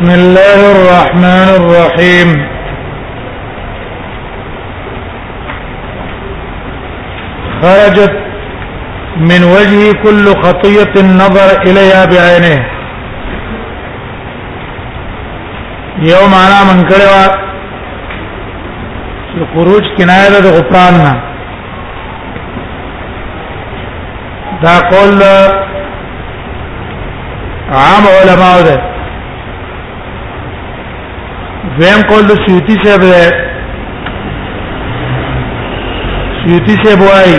[0.00, 2.28] بسم الله الرحمن الرحيم
[7.62, 8.14] خرجت
[9.30, 12.60] من وجهي كل خطية النظر إليها بعينه
[16.12, 17.24] يوم أنا من كلوا
[19.54, 21.14] خروج كناية غفراننا
[24.62, 25.22] دا قول
[27.80, 28.97] عام علماء ده
[31.80, 33.08] دویم قول د سیوطي صاحب دی
[36.44, 37.38] سیوطي صاحب وایي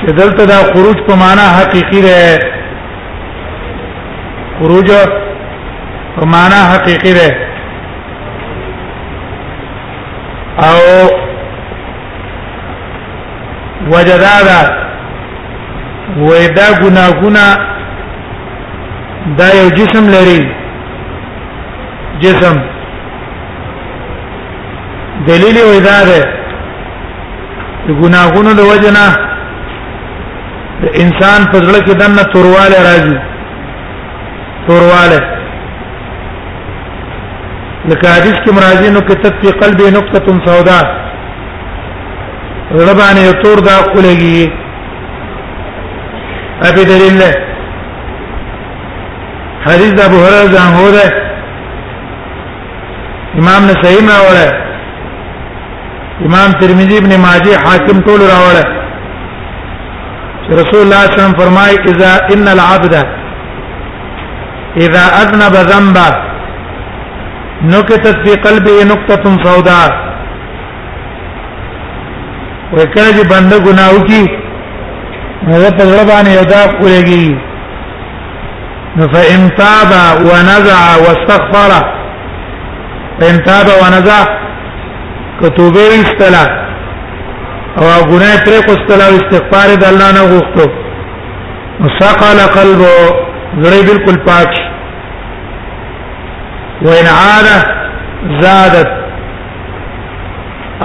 [0.00, 2.22] چې دلته دا خروج په معنا حقيقي دی
[4.60, 4.88] خروج
[6.16, 7.30] په معنا حقيقي دی
[10.68, 10.80] او
[13.92, 14.60] وجدادا
[16.16, 17.46] وېدا ګناګونا
[19.38, 20.42] دا یو جسم لري
[22.22, 22.56] جسم
[25.26, 26.20] دلیل وې دا ده
[27.86, 29.06] د ګناغونو د وجنا
[30.82, 33.18] د انسان په ځړه کې دنه تورواله راځي
[34.68, 35.20] تورواله
[37.90, 40.82] لکه حدیث کې مرادي نو کتب په قلب نقطه سوداء
[42.90, 44.52] ربانه یو تور دا خلګي
[46.70, 47.20] ابي دلیل
[49.66, 51.28] حدیث ابو هريره څنګه
[53.42, 54.36] امام نے صحیح میں اور
[56.28, 61.76] امام ترمذی ابن ماجه حاکم ټول راوړل چې رسول الله صلی الله علیه وسلم فرمایي
[61.92, 62.94] اذا ان العبد
[64.88, 66.08] اذا اذنب ذنبا
[67.70, 69.88] نكتت في قلبه نقطه سوداء
[72.74, 74.20] وکړه چې بنده ګناو کی
[75.48, 77.36] هغه په لړ باندې یو دا کولېږي
[78.96, 79.90] نو فإن تاب
[80.30, 81.72] ونزع واستغفر
[83.20, 84.18] ان تاب ونزا
[85.40, 86.44] کتوبه استلا
[87.78, 90.66] او غنه پر کو استلا او استغفار د الله نه غوښتو
[91.80, 92.96] وسقل قلبه
[93.62, 94.50] زړه بالکل پاک
[96.82, 97.48] وان عاد
[98.42, 98.90] زادت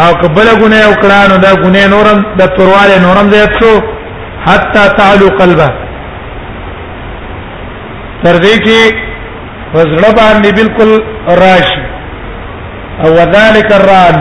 [0.04, 3.74] او قبل غنه او کړه دا غنه نورم د تورواله نورم زیات شو
[4.48, 5.68] حتا تعلو قلبه
[8.24, 8.82] تر دې کې
[9.76, 10.90] وزړه باندې بالکل
[11.44, 11.87] راشي
[13.06, 14.18] او وذالک الراد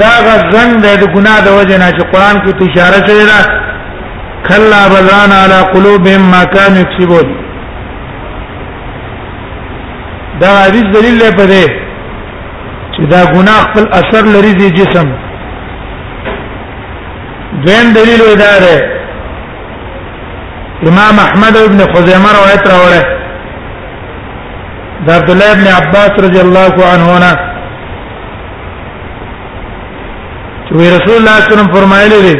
[0.00, 3.40] دا غزن د ګناه د وجه نه چې قران کې ته اشاره شوی دا
[4.48, 7.26] کلا بلان علی قلوبهم ما كانوا یکسبون
[10.40, 11.64] دا حدیث دلیل دی په دې
[12.94, 15.08] چې دا ګناه خپل اثر لري دی جسم
[17.64, 18.76] دویم دلیل ودا ده
[20.88, 23.17] امام احمد ابن خزیمه روایت راوړه
[25.06, 27.32] د عبد الله ابن عباس رضی الله عنهما
[30.66, 32.34] چې رسول الله صلی الله علیه وسلم فرمایلی دی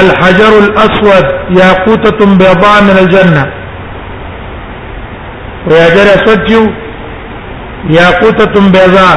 [0.00, 1.26] الحجر الاسود
[1.60, 3.44] یاقوتة بيضاء من الجنه
[5.70, 6.60] ويجر اسود جو
[7.98, 9.16] یاقوتة بيضاء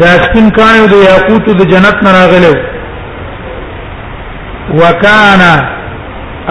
[0.00, 2.52] دا سپین کانه د یاقوت د جنت نه راغله
[4.80, 5.52] وکانا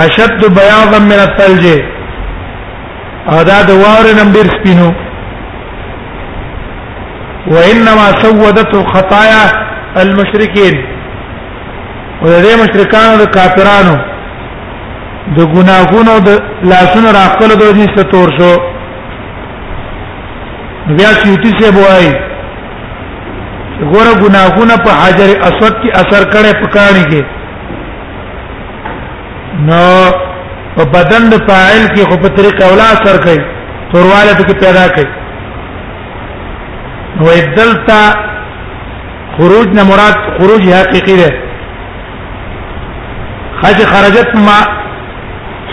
[0.05, 1.63] اشد بياضا من الثلج
[3.31, 4.89] ادا د واره نمبر سپینو
[7.51, 9.44] وانما سودت خطايا
[10.01, 10.73] المشركين
[12.22, 13.95] ولدې مشرکانو د کافرانو
[15.35, 16.29] د ګناهونو د
[16.73, 18.53] لاسونو راکلو د دې ستور شو
[20.95, 22.12] بیا سیوتی سے بوای
[23.94, 27.25] ګوره ګناهونه په حجر اسود کې اثر کړي پکانی کې
[29.69, 29.83] نو
[30.79, 33.41] او بدن د فاعل کې خو په طریق اولا سر کوي
[33.91, 35.07] تورواله پکې پیدا کوي
[37.17, 37.23] نو
[37.57, 37.99] دلتا
[39.35, 41.31] خروج نه مراد خروج حقيقي ده
[43.61, 44.59] خج خرجت ما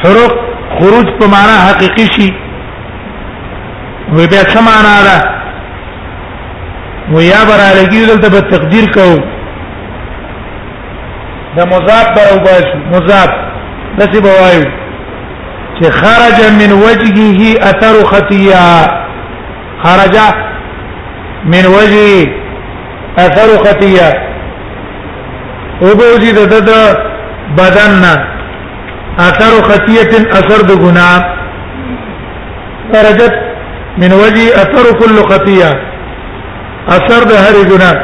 [0.03, 0.33] حروف
[0.79, 2.29] خروج په معنا حقيقي شي
[4.13, 5.19] وی بیا څه معنا ده
[7.15, 9.19] ویا برالګي دلته په تقدیر کوو
[11.57, 13.31] د مضاف بر او باش مضاف
[13.99, 14.65] دسی بوایو
[15.83, 17.41] چې خرج من وجهه
[17.71, 18.65] اثر خطيه
[19.85, 20.17] خرج
[21.53, 22.27] من وجهه
[23.19, 24.09] اثر خطيه
[25.83, 26.73] وبوجد د
[27.59, 28.15] بدننا
[29.29, 31.19] اثر خطيه اثر د ګناه
[32.93, 33.35] خرجت
[33.99, 35.71] من وجه اثر كل خطيه
[36.89, 37.97] اثر د هر ګناه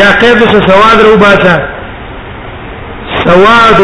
[0.00, 1.56] یا قید سواد روباسه
[3.24, 3.80] سواد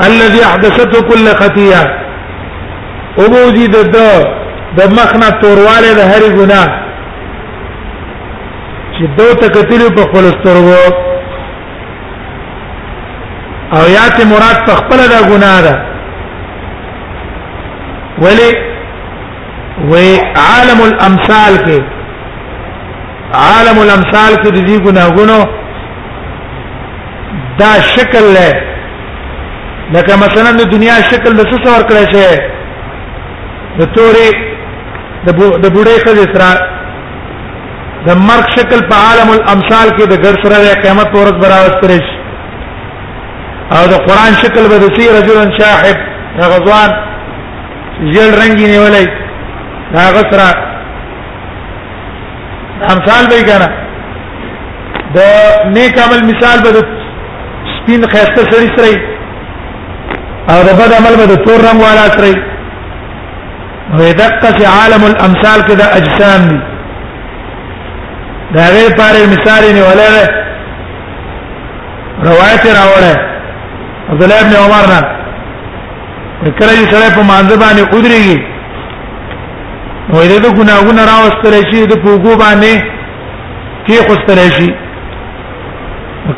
[0.00, 1.86] الذي احدثته كل خطيئه
[3.18, 3.76] وبوجي د
[4.76, 6.68] د مخنا تورواله د هر ګناه
[8.94, 10.92] چې دو تکتل په خپل سترګو
[13.76, 15.74] او یات مراد په خپل د ګناه ده
[18.24, 18.50] ولی
[19.90, 19.94] و
[20.40, 21.80] عالم الامثال کې
[23.44, 25.46] عالم الامثال کې د دې ګناهونو
[27.58, 28.71] دا شکل له
[29.94, 32.30] لکه مثلا د دنیا شکل د څه څور کړی شي
[33.80, 34.28] د توري
[35.64, 36.50] د بوډۍ خځې سره
[38.06, 42.16] د مرګ شکل په عالم الامثال کې د ګر سره د قیامت ورځ براوستري شي
[43.76, 45.98] او د قران شکل به د سی رجل شاحب
[46.54, 46.90] غزوان
[48.12, 49.06] ژړ رنگي نیولې
[49.94, 50.50] دا غسرہ
[52.92, 53.68] امثال به کنه
[55.14, 55.18] د
[55.74, 56.82] نیک عمل مثال به
[57.72, 59.11] سپین خسته سری سره
[60.50, 62.34] او د بد عمل به تور رنگ والا کړی
[63.98, 66.56] وې دقه عالم الامثال کې د اجسام دي
[68.54, 70.08] دا غیر پاره مثال نه ولا
[72.22, 73.16] روایت راوړه
[74.10, 74.86] عبد الله ابن عمر
[76.42, 78.38] نه کله چې سره په مانځ باندې قدرېږي
[80.12, 82.82] وې د ګناګونه راوستل شي د پوګو باندې
[83.86, 84.70] کې خوستل شي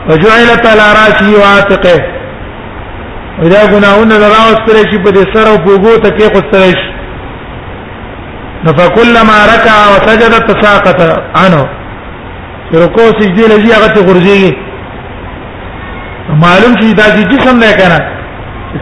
[0.08, 1.98] وجعلت على راسه وعاتقه
[3.42, 6.88] ودا ګناونه راوستل شي په دې سره وګو ته کې خستل شي
[8.78, 11.00] فكلما ركع وسجد تساقط
[11.36, 11.66] عنه
[12.78, 14.50] رکوع سجدي لږی هغه ته غورځيږي
[16.42, 17.98] معلوم شي دا چې جسم نه کنه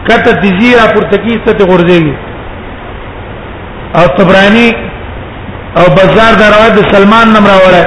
[0.09, 2.13] کته تیزی را پورته کیسته ته غورځيږي
[3.95, 4.69] او صبرانی
[5.77, 7.83] او بازار دا روایت سلمان نمرا وړه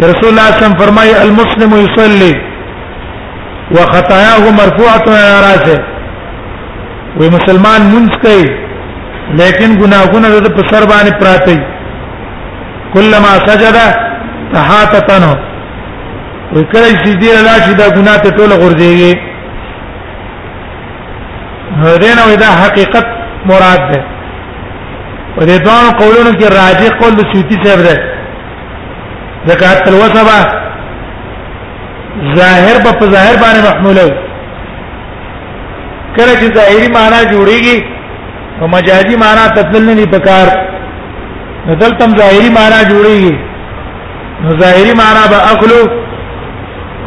[0.00, 2.32] رسول الله صلی الله علیه وسلم فرمایي المسلم يصلي
[3.74, 5.78] وخطاياه مرفوعه على راسه
[7.18, 8.46] وي مسلمان منځ کوي
[9.40, 11.62] لیکن ګناهونه د پر سر باندې پراته دي
[12.94, 13.76] كلما سجد
[14.54, 15.32] تحاتتنه
[16.54, 19.12] وکړی سجدي لا چې دا ګناه ته ټول غورځيږي
[21.82, 23.06] هرنه وې دا حقیقت
[23.50, 24.00] مراد ده
[25.38, 27.96] و دې دوه قولونو کې راجح قول د سوتی صاحب ده
[29.48, 30.38] زکات الوثبه
[32.34, 34.08] ظاهر په ظاهر باندې محموله
[36.16, 37.76] کله چې ظاهري معنا جوړيږي
[38.62, 40.48] او مجازي معنا تدلل نه پکار
[41.74, 43.34] دلتم ظاهری معنا جوړیږي
[44.42, 45.80] نو ظاهری معنا به اخلو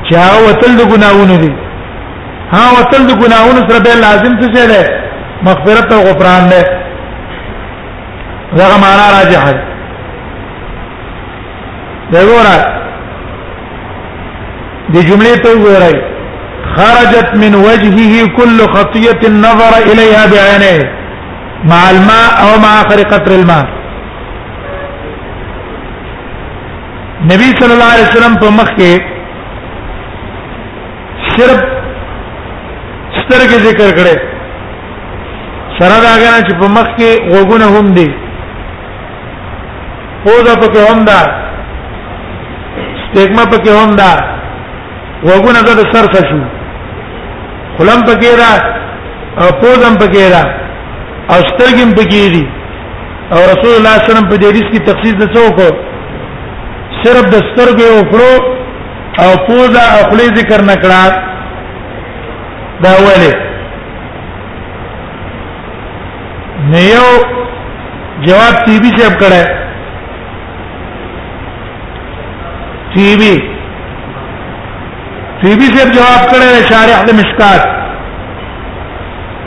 [0.09, 1.51] چې هغه وتل د ګناونه دي
[2.53, 4.89] ها وتل د ګناونه سره به لازم څه شي ده
[5.47, 6.61] مغفرت او غفران ده
[8.57, 9.61] دغه معنا راجح ده
[12.11, 12.59] دغورا
[14.93, 15.97] د جملې ته وګورئ
[16.77, 20.99] خرجت من وجهه كل خطيه النظر اليها بعينيه
[21.73, 23.65] مع الماء او مع آخر قطر الماء
[27.29, 28.93] نبی صلی الله علیه وسلم په مخ کې
[31.35, 31.59] صرف
[33.21, 34.15] سترګې ذکر کړې
[35.79, 38.09] سره دا غواړم چې په مخ کې وګونه هم دي
[40.23, 41.21] پوزا پکې هم دا
[43.05, 44.11] سټیګما پکې هم دا
[45.23, 46.39] وګونه د سر څه شو
[47.77, 48.53] خلم پکې را
[49.41, 50.43] او پوزم پکې را
[51.31, 52.47] او سترګم پکې دي
[53.31, 55.55] او رسول الله صلی الله علیه وسلم په دې ریس کې تخصیص نه څوک
[57.03, 58.33] صرف د سترګو وکړو
[59.23, 61.01] او پوزا خپل ذکر نکړه
[62.85, 63.33] دا ولې
[66.73, 67.09] نیو
[68.25, 69.47] جواب تی بی سے اب کڑا ہے
[72.95, 73.33] تی بی
[75.43, 77.61] تی بی سے جواب کڑا ہے شارح د مشکات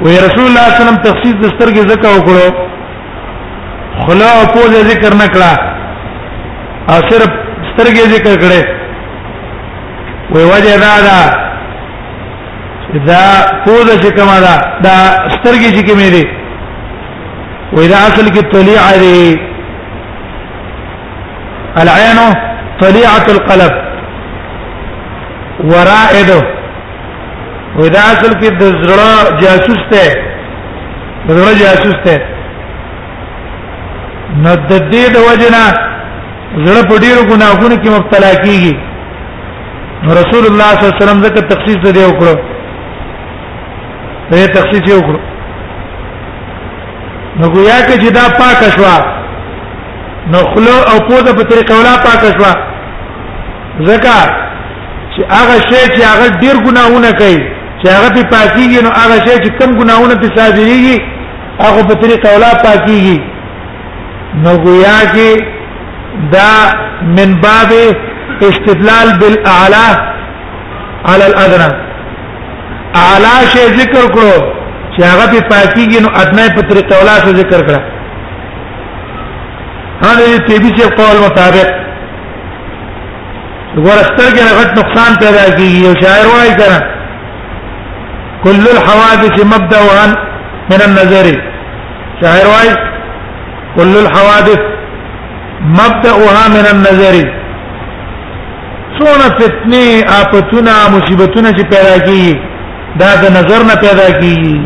[0.04, 2.46] وی رسول الله صلی الله علیه وسلم تخصیص د سترګې زکه وکړو
[4.04, 5.52] خلا او پوزه ذکر نکړه
[6.92, 7.30] او صرف
[7.72, 8.60] سترګې ذکر کړې
[10.34, 11.18] وې وجه دا دا
[13.08, 13.24] دا
[13.64, 14.54] پوز چې کومه دا
[14.86, 14.96] دا
[15.34, 16.24] سترګې چې کومې دي
[17.72, 19.38] وې دا اصل کې طليع دي
[21.82, 22.18] العين
[22.80, 23.72] طليعة القلب
[25.70, 26.40] ورائده
[27.78, 30.04] ودا اصل کې د زړه جاسوس ته
[31.30, 32.20] زړه جاسوس ته
[34.42, 35.64] نو د دې د وجنه
[36.56, 38.72] زړه په ډیرو ګناهونو کې مبتلا کیږي
[40.20, 42.34] رسول الله صلی الله علیه وسلم زکه تخصیص دې وکړو
[44.30, 45.20] دې تخصیص یې وکړو
[47.38, 48.96] نو ګویا کې چې دا پاک شوا
[50.32, 52.52] نو خلو او پوزه په طریقه ولا پاک شوا
[53.88, 54.18] زکه
[55.16, 57.40] چې هغه شی چې هغه ډیر ګناهونه کوي
[57.80, 61.00] چې هغه په پاکیږي نو هغه شی چې کم ګناهونه په صادریږي
[61.64, 63.18] هغه په طریقه ولا پاکیږي
[64.42, 65.51] نو ګویا کې
[66.20, 67.72] دا من باب
[68.42, 69.86] استدلال بالاعلى
[71.08, 71.70] على الادنى
[72.96, 74.36] اعلى شی ذکر کړو
[74.96, 77.82] چې هغه په پاکیږي نو ادنه په طریقه ولا څه ذکر کړه
[80.06, 81.70] هغه تیبی چې قول مطابق
[83.76, 86.80] ورستر کې غټ نقصان پیدا کیږي او شاعر وايي کنه
[88.44, 90.16] كل الحوادث مبدأ
[90.70, 91.32] من النظر
[92.22, 92.74] شاعر وايي
[93.76, 94.71] كل الحوادث
[95.64, 97.16] مبدأها من النظر
[98.98, 102.40] څونه فتنه آفتونه مصیبتونه چې پیدا کیږي
[103.02, 104.60] دا د نظر نه پیدا کیږي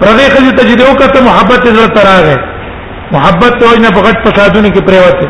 [0.00, 2.38] پردې خلک ته چې دوه کته محبت زړه تراغه
[3.14, 5.28] محبت ته نه بغټ فسادونه کې پریوته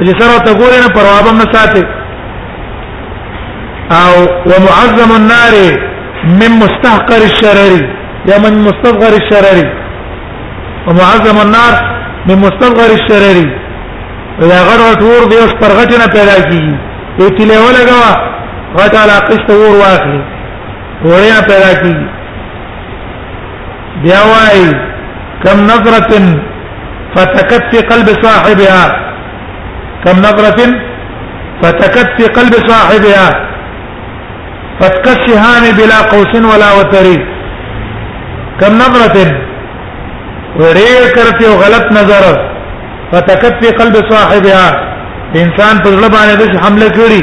[0.00, 1.84] چې سره ته ګورې نه پروابم نه ساتي
[3.90, 5.54] او ومعظم النار
[6.42, 7.74] من مستحقر الشرر
[8.28, 9.66] یا من مستصغر الشرر
[10.86, 11.74] ومعظم النار
[12.28, 13.38] من مستصغر الشرر
[14.40, 16.74] دا غړ ټور دی اوس پرغټ نه پیدا کیږي
[17.20, 18.12] یو تلې ولګوا
[18.78, 20.20] غټ علا قسط ور واخلي
[21.04, 22.06] وریا پیدا کیږي
[24.06, 24.62] بیا وای
[25.44, 26.12] کم نظرة
[27.14, 28.84] فتكت في قلب صاحبها
[30.04, 30.80] كم نظرة
[31.62, 33.48] فتكت في قلب صاحبها
[34.80, 37.10] فتكت شهان بلا قوس ولا وتر
[38.60, 39.28] كم نظرة
[40.62, 42.22] وړې کرتی او غلط نظر
[43.12, 44.66] فتکت فی قلب صاحبها
[45.34, 47.22] انسان په ځړه باندې د حمله کړی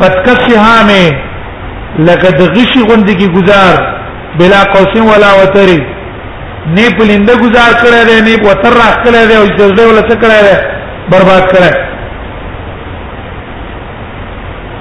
[0.00, 1.04] فتکسها می
[2.08, 3.74] لقد غشی غندې کی گزار
[4.38, 5.70] بلا قوس ولا وتر
[6.76, 10.40] نه پلنده گزار کړی دی نه وتر راخ کړی دی او جزده ولا څه کړی
[10.48, 10.56] دی
[11.10, 11.72] برباد کړی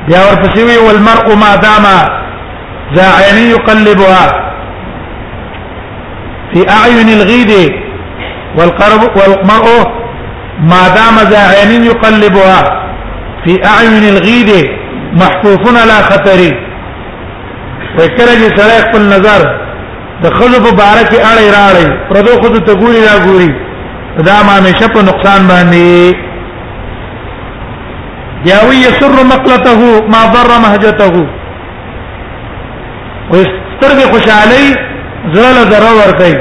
[0.08, 1.86] بیا ورپسې وی والمرء ما دام
[2.96, 4.53] ذا عین یقلبها
[6.54, 7.52] في اعين الغيد
[8.58, 9.68] والقرب والمرء
[10.60, 12.60] ما دام ذا عين يقلبها
[13.46, 14.52] في اعين الغيد
[15.14, 16.42] محفوف على خطر
[17.98, 19.42] وکره چې سره خپل نظر
[20.22, 23.50] د خلو په باره کې اړې راړې پردو خود ته ګوري را ګوري
[24.28, 26.00] دا ما همیشه په نقصان باندې
[28.46, 29.78] یاوی یسر مقلته
[30.14, 31.08] ما ضر مهجته
[33.34, 34.68] وسترګه خوشالۍ
[35.32, 36.38] زړه له ضرر ور کوي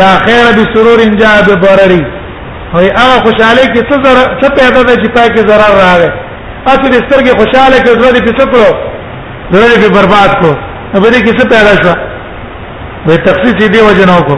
[0.00, 2.02] لا خیر بسرور جاء بضرري
[2.74, 6.10] وای هغه خوشاله کې څه زر څه پیدا ده چې پای کې ضرر راغی
[6.66, 8.70] اته د سترګې خوشاله کې زړه دې څه کړو
[9.50, 10.50] زړه دې برباد کو
[10.92, 11.94] په دې کې څه پیدا شو
[13.06, 14.36] وای تخصیص دې وجنو کو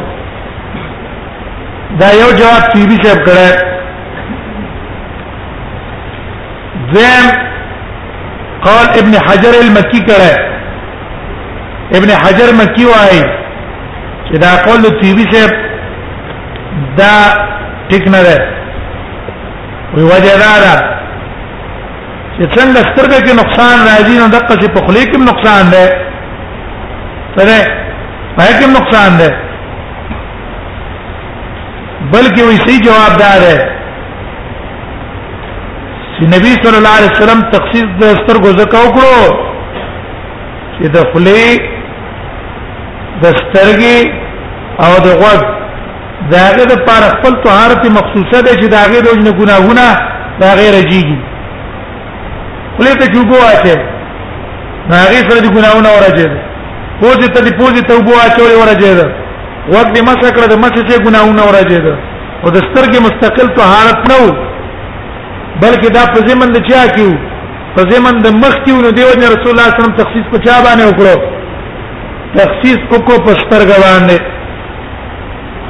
[2.01, 3.75] دا یو جواب تیری صاحب کړه
[6.95, 7.33] ذم
[8.67, 10.53] قال ابن حجر المكي کړه
[11.99, 13.21] ابن حجر مکی وای
[14.29, 15.43] چې دا قول د تیبی سے
[16.99, 17.13] دا
[17.91, 18.39] ټیک نه ده
[19.97, 20.95] وی وجه دا ده
[22.37, 25.85] چې څنګه سترګې کې نقصان راځي نو دغه چې په خلی کې نقصان ده
[27.37, 27.59] سره
[28.39, 29.31] پای کې نقصان ده
[32.13, 33.61] بلکې وی صحیح جواب دار ہے
[36.17, 39.39] چې نبی صلی الله علیه وسلم تخصیص د سترګو زکاو کړو
[40.79, 41.47] چې د خلی
[43.27, 43.99] دسترګي
[44.85, 45.41] او د غوږ
[46.35, 49.85] داغه د پر خپل طهارت مخصوصه ده چې داغه د وجنه ګناهونه
[50.41, 51.19] دا غیر جیږي
[52.73, 53.77] خپل ته چوبو اچي
[54.95, 56.39] داغه سره د ګناهونه ورجه ده
[57.03, 59.07] پوزي ته دی پوزي ته وبو اچول ورجه ده
[59.75, 61.95] وګ دې مسه کړه د مسه چې ګناهونه ورجه ده
[62.45, 64.29] او د سترګې مستقل طهارت نه و
[65.63, 67.11] بلکې دا په زمند چا کیو
[67.77, 70.55] په زمند مخ کیو نو دیو رسول الله صلی الله علیه وسلم تخصیص په چا
[70.67, 71.34] باندې وکړو
[72.39, 74.19] تخصیص وکړو په سترګ باندې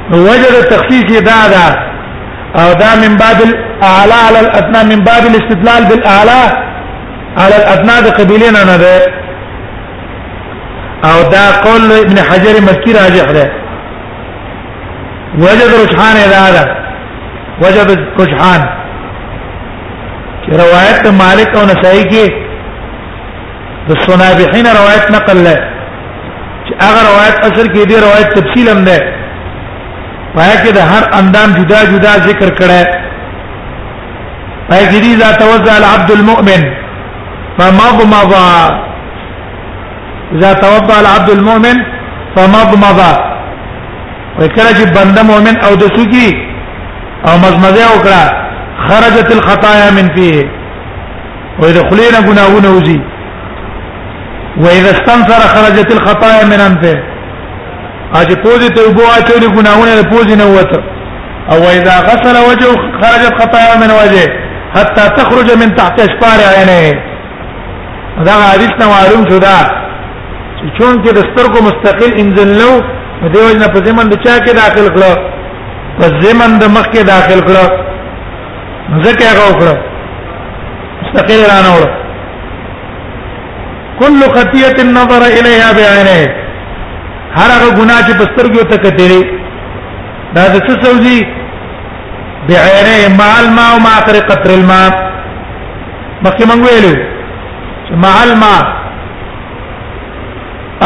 [0.09, 1.65] نو وجد تخصیص دا دا
[2.63, 6.43] او دا من باب الاعلى على الادنى من باب الاستدلال بالاعلى
[7.37, 8.97] على الادنى د قبيلين نه ده
[11.11, 13.45] او دا قول ابن حجر مکی راجح ده
[15.43, 16.63] وجد رجحان دا دا
[17.67, 17.91] وجد
[18.21, 18.61] رجحان
[20.63, 22.33] روایت مالک او نسائی کې
[23.87, 25.74] د صنابحین روایت نقل لري
[26.67, 28.97] چې هغه روایت اثر کې دی روایت تفصیل هم ده
[30.37, 32.81] پای کې د هر اندام جدا جدا ذکر کړه
[34.69, 36.61] پای کې دی اذا توضع العبد المؤمن
[37.57, 38.31] فمضمض
[40.35, 41.77] اذا توضع العبد المؤمن
[42.37, 46.31] فمضمض وکړه چې بنده مؤمن او د سږي
[47.29, 48.35] او مزمزه وکړه
[48.89, 50.39] خرجت الخطايا من فيه
[51.59, 52.99] وإذا خلينا گناهونه وزي
[54.57, 56.97] واذا استنثر خرجت الخطايا من انفه
[58.21, 60.79] اج پوزي ته وبو اچولي ګناونه له پوزي نه وته
[61.51, 64.29] او واذا غسل وجهه خرجت خطايا من وجهه
[64.75, 66.95] حتى تخرج من تحت اشفار عينيه
[68.27, 69.57] دا حدیث نو معلوم شو دا
[70.79, 72.71] چون کې د سترګو مستقل انزل لو
[73.33, 75.13] دیو جن په زمن د چا کې داخل کړو
[75.99, 77.63] په زمن د مخ کې داخل کړو
[79.05, 79.75] ځکه هغه وکړو
[81.03, 82.04] مستقل رانه وړو
[83.99, 86.19] کل خطیه النظر الیها بعینه
[87.37, 89.21] هر هغه ګناه چې بسترګو ته کتلې
[90.37, 91.19] دا د څه سوزي
[92.49, 94.89] بعینه مع الماء او مع اخر قطر الماء
[96.23, 96.93] مخکې مونږ ویلو
[97.87, 98.63] چې مع الماء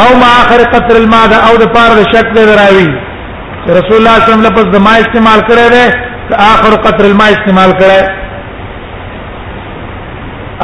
[0.03, 2.97] او مع اخر قطر الماء دا او د پاره د شک دی راوي رسول
[3.69, 5.85] الله صلی الله علیه وسلم لفظ د ما استعمال کړی دی
[6.47, 8.03] اخر قطر الماء استعمال کړی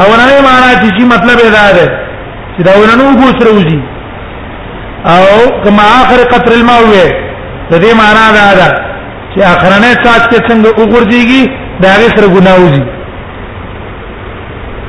[0.02, 1.88] او نه معنا چې مطلب یې دا دی
[2.56, 3.80] چې دا ورنو بو سره وځي
[5.14, 5.24] او
[5.64, 7.06] کما اخر قطر الماء وې
[7.72, 8.68] د دې معنا دا ده
[9.34, 11.44] چې اخرنه سات کې څنګه وګورځيږي
[11.84, 12.84] دا غي سره ګناه وځي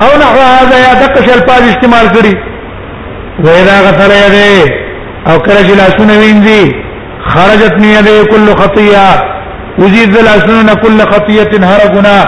[0.05, 2.35] او نحو هذا یا دک شل پاد استعمال کړي
[3.47, 4.85] وېدا غفر یې
[5.31, 6.87] او کله چې لاسونه وینځي
[7.33, 9.37] خرجت نیده کل خطیه
[9.79, 12.27] وزید لاسونه کل خطیه هر ګناه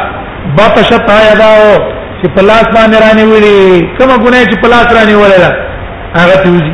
[0.58, 3.56] بطشت یداه چې پلاس باندې رانی وړي
[3.98, 5.50] کومه ګناه چې پلاس رانی وړي دا
[6.20, 6.72] هغه توزي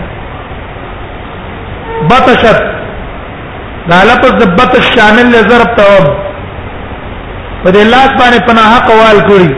[2.12, 2.58] بطشت
[3.90, 6.04] دا لفظ د بطش شامل له ضرب توب
[7.64, 9.50] په دې لاس باندې پناه قوال کړی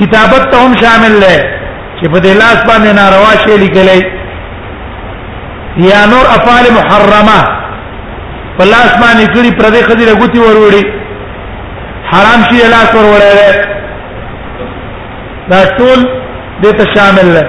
[0.00, 1.36] کتابت ته هم شامل له
[2.00, 4.00] چې په دې لاس باندې ناروا شی لیکلې
[5.92, 7.40] یا نور افعال محرمه
[8.58, 10.84] په لاس باندې کړی پردې خدي رغوتی وروري
[12.12, 13.83] حرام شی لاس وروري
[15.52, 15.98] دا ټول
[16.62, 17.42] دې ته شامل دی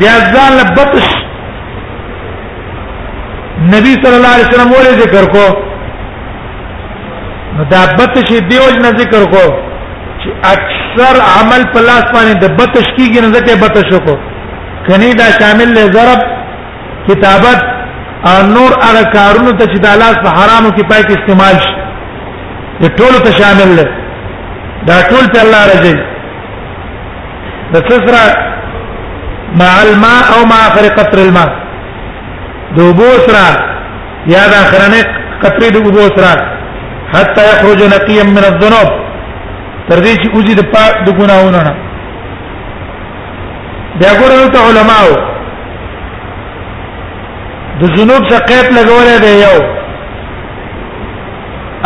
[0.00, 1.06] بیا ځان له بطش
[3.72, 5.44] نبی صلی الله علیه وسلم ولې ذکر کو
[7.58, 9.44] نو دا بطش دیوج نه ذکر کو
[10.22, 14.18] چې اکثر عمل په لاس باندې د بطش کیږي نه ځکه بطش کو
[14.88, 16.20] کني دا شامل له ضرب
[17.08, 17.64] کتابت
[18.52, 23.18] نور هغه کارونه ته چې د لاس په حرامو کې پای کې استعمال شي ټول
[23.26, 23.88] ته شامل دی
[24.88, 25.96] دا ټول په الله راځي
[27.72, 28.24] د سسرا
[29.60, 31.50] مع الماء او مع اخر قطر الماء
[32.78, 33.46] دوبو سرا
[34.34, 35.00] یا د اخرنه
[35.42, 36.32] قطر دوبو سرا
[37.14, 38.90] حتى يخرج نقيا من الذنوب
[39.88, 41.72] تر دې چې اوږي د پاک د ګناهونو نه
[43.98, 45.12] بیا ګورو ته علماو
[47.80, 49.58] د ذنوب څخه قید لګولې دی یو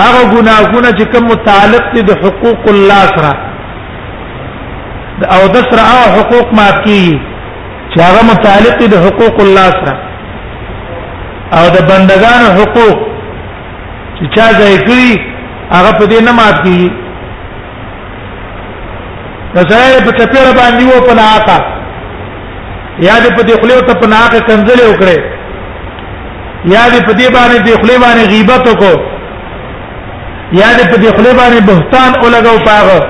[0.02, 3.32] هغه ګناهونه چې کوم متعلق دي د حقوق الله سره
[5.34, 7.04] او د سره حقوق مات کی
[7.92, 9.94] چې هغه متعلق دي د حقوق الله سره
[11.60, 12.98] او د بندگانو حقوق
[14.16, 15.20] چې چا ځای کړی
[15.72, 16.92] هغه په دې نه مات کی
[19.54, 21.58] د سره په چپیره باندې وو په ناکا
[22.98, 25.20] یا دې په دې خلیو ته په ناکا کنځلې وکړې
[26.64, 29.13] یا دې په دې باندې دې خلی باندې غیبت وکړو
[30.52, 33.00] یا دې په دې خلی باندې بهتان اولګو پاغه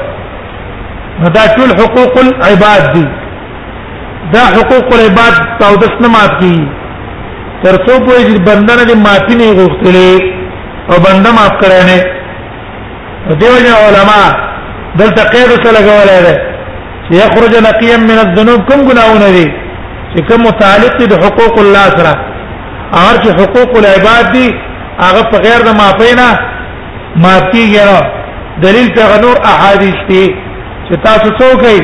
[1.36, 3.04] دا ټول حقوق العباد دي
[4.34, 6.58] دا حقوق العباد تاودس نه مات کی
[7.64, 10.14] تر څو په دې بندنه دې معافي نه غوښتلې
[10.92, 11.98] او بنده معاف کړی نه
[13.40, 14.20] دیو جن علما
[15.00, 16.36] دلته قید سره لګولای دي
[17.04, 19.48] چې یخرج نقيا من الذنوب کوم ګناونه دي
[20.14, 22.12] چې کوم متعلق دي حقوق الله سره
[22.98, 24.48] هغه چې حقوق العباد دي
[25.04, 26.28] هغه په غیر د معافینا
[27.16, 28.00] ما پیږه
[28.62, 30.24] دلیل ته نور احادیث دي
[30.88, 31.80] چې تاسو څوک یې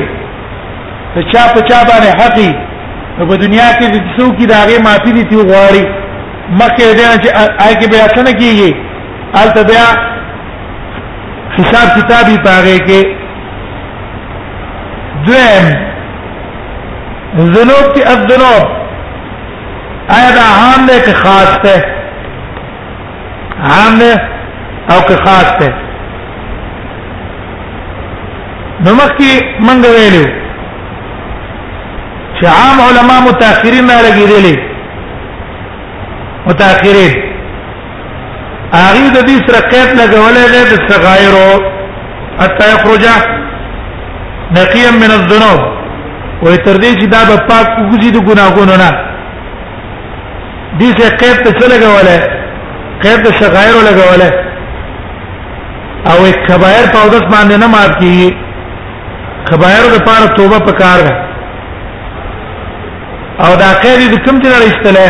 [1.15, 2.51] چې چا په چا باندې حقي
[3.19, 5.83] نو په دنیا کې د څو کې داغه معافي دي تی غواړي
[6.59, 7.29] مکه دې چې
[7.67, 8.75] آی کې بیا څنګه کیږي
[9.33, 9.85] البته بیا
[11.57, 13.07] حساب کتابي پاره کې
[15.27, 15.89] درم
[17.55, 18.67] ذنوب کی الذنوب
[20.15, 21.85] آیا دا عام ده که خاص ده
[23.73, 24.13] عام ده
[24.89, 25.73] او که خاص ته
[28.83, 29.31] نو مخکې
[29.67, 30.25] منګ ویلو
[32.41, 34.59] چې عام علما متأخرین نه لګیدلې
[36.47, 37.31] متأخرین
[38.73, 41.71] هغه د دې سره کېد لګولې ده د صغایرو
[42.41, 43.05] حتى يخرج
[44.51, 45.61] نقيا من الذنوب
[46.43, 48.91] ويتردي چې دا په پاک وګزي د ګناهونو نه
[50.79, 52.41] دې څه قید ته لګولې
[53.03, 54.49] قید د صغایرو لګولې
[56.09, 58.31] او کبایر په اودس باندې نه مات کی
[59.49, 61.11] کبایر د پاره توبه پکار ده
[63.45, 65.09] او دا قید د کوم ځای راځتله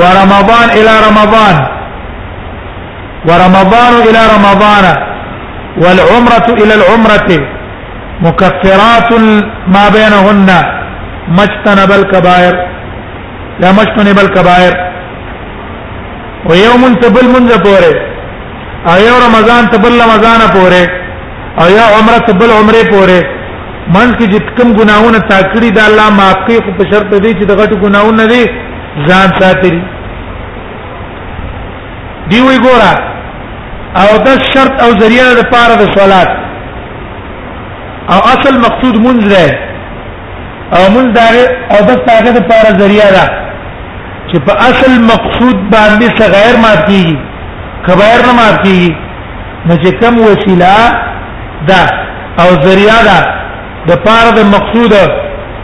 [0.00, 1.56] ورمضان الى رمضان
[3.28, 4.84] ورمضان الى رمضان
[5.82, 7.52] والعمره الى العمره
[8.24, 9.10] مكفرات
[9.74, 10.48] ما بينهن
[11.36, 12.54] ما اجتنب الكبائر
[13.62, 14.74] لا ما اجتنب الكبائر
[16.48, 17.96] ويوم تبل منذ پوره
[18.90, 20.84] او یو رمضان تبل رمضان پوره
[21.60, 23.20] او یو عمره تبل عمره پوره
[23.94, 27.44] من کې چې کوم ګناونه تاکړي د الله معاف کوي خو په شرط دی چې
[27.52, 28.42] دغه ګناونه دي
[29.08, 29.82] ځان ساتري
[32.30, 32.92] دی وی ګورا
[34.02, 36.30] او د شرط او ذریعہ د پاره د صلات
[38.12, 39.58] او اصل مقصود منز ده
[40.72, 41.26] او منز دا
[41.70, 43.24] او د تاګه د پاره ذریعہ ده
[44.30, 47.16] چې په اصل مقصود باندې صغیر مات کیږي
[47.86, 48.90] کبایر نه مات کیږي
[49.66, 50.76] نو چې کم وسیله
[51.70, 51.82] ده
[52.42, 53.18] او ذریعہ ده
[53.88, 54.92] د پاره د مقصود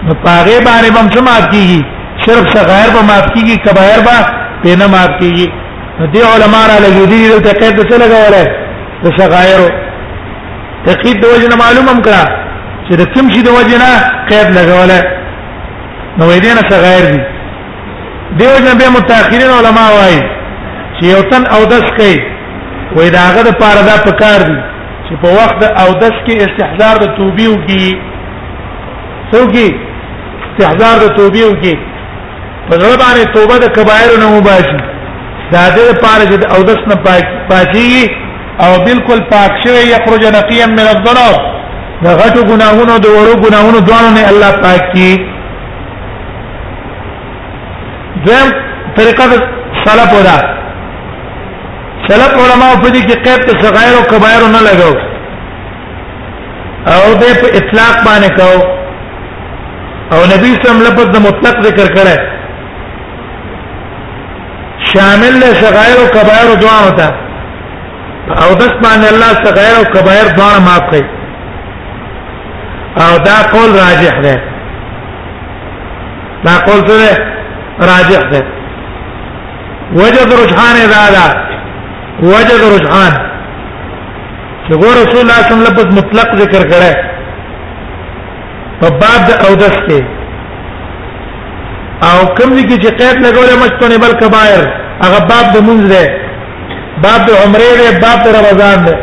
[0.06, 1.80] نو پاره باندې هم څه مات کیږي
[2.26, 4.18] صرف صغیر به مات کیږي کبایر به
[4.62, 5.46] پېنه مات کیږي
[6.14, 8.46] دې علما را لګېدي دلته قید څه لګولای
[9.04, 9.68] د صغایرو
[10.86, 12.22] تقید د وجنه معلومه مکړه
[12.86, 13.90] چې د کوم شي د وجنه
[14.30, 14.98] قید لګوله
[16.18, 17.18] نو دې نه غیر دي
[18.38, 20.20] دی وجنه به متأخرین علما وایي
[20.96, 22.16] چې یو تن او دس کوي
[22.96, 24.56] وای دا هغه د پاره دا پکار دي
[25.06, 27.86] چې په وخت او دس کې استحضار د توبې وکي
[29.32, 29.68] څوکي
[30.46, 31.74] استحضار د توبې وکي
[32.68, 34.80] په ځړ باندې توبه د کبایر نه مباشي
[35.52, 36.96] دا د پاره چې او دس نه
[37.48, 37.92] پاکي
[38.64, 41.36] او بالکل پاک شوی یخرج نقیا من الذنوب
[42.04, 45.08] د غټو ګناهونو د وړو ګناهونو دوانو نه الله پاک کی
[48.26, 48.48] دیم
[48.98, 49.34] طریقه د
[49.86, 50.38] سلف ودا
[52.08, 54.94] سلف علماء په دې کې قید ته صغائر او کبائر نه لګاو
[57.06, 58.58] او دې په اطلاق باندې کاو
[60.12, 62.16] او نبی صلی الله علیه وسلم لفظ د مطلق ذکر کړه
[64.94, 67.10] شامل له صغائر او کبائر دوانو ته
[68.40, 71.02] او دس باندې الله صغیر او کبایر دواړه معاف کړي
[73.04, 74.34] او دا قول راجح ده
[76.44, 78.42] دا قول څه راجح ده
[80.02, 81.26] وجد رجحان اذا دا
[82.22, 83.12] وجد رجحان
[84.68, 86.96] چې ګور رسول الله صلی الله علیه وسلم مطلق ذکر کړه
[88.80, 90.04] په باب او دس کې
[92.10, 94.68] او کوم ذکر چې قید لګولې مستونه بل کبایر
[95.04, 96.21] هغه باب د منځ ده
[97.00, 98.94] باب د عمره دی باب د رمضان دی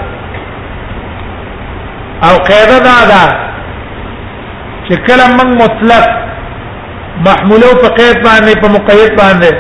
[2.28, 3.22] او قاعده دا ده
[4.88, 6.06] چې کله موږ مطلق
[7.28, 9.54] محمولو په قید باندې په مقید باندې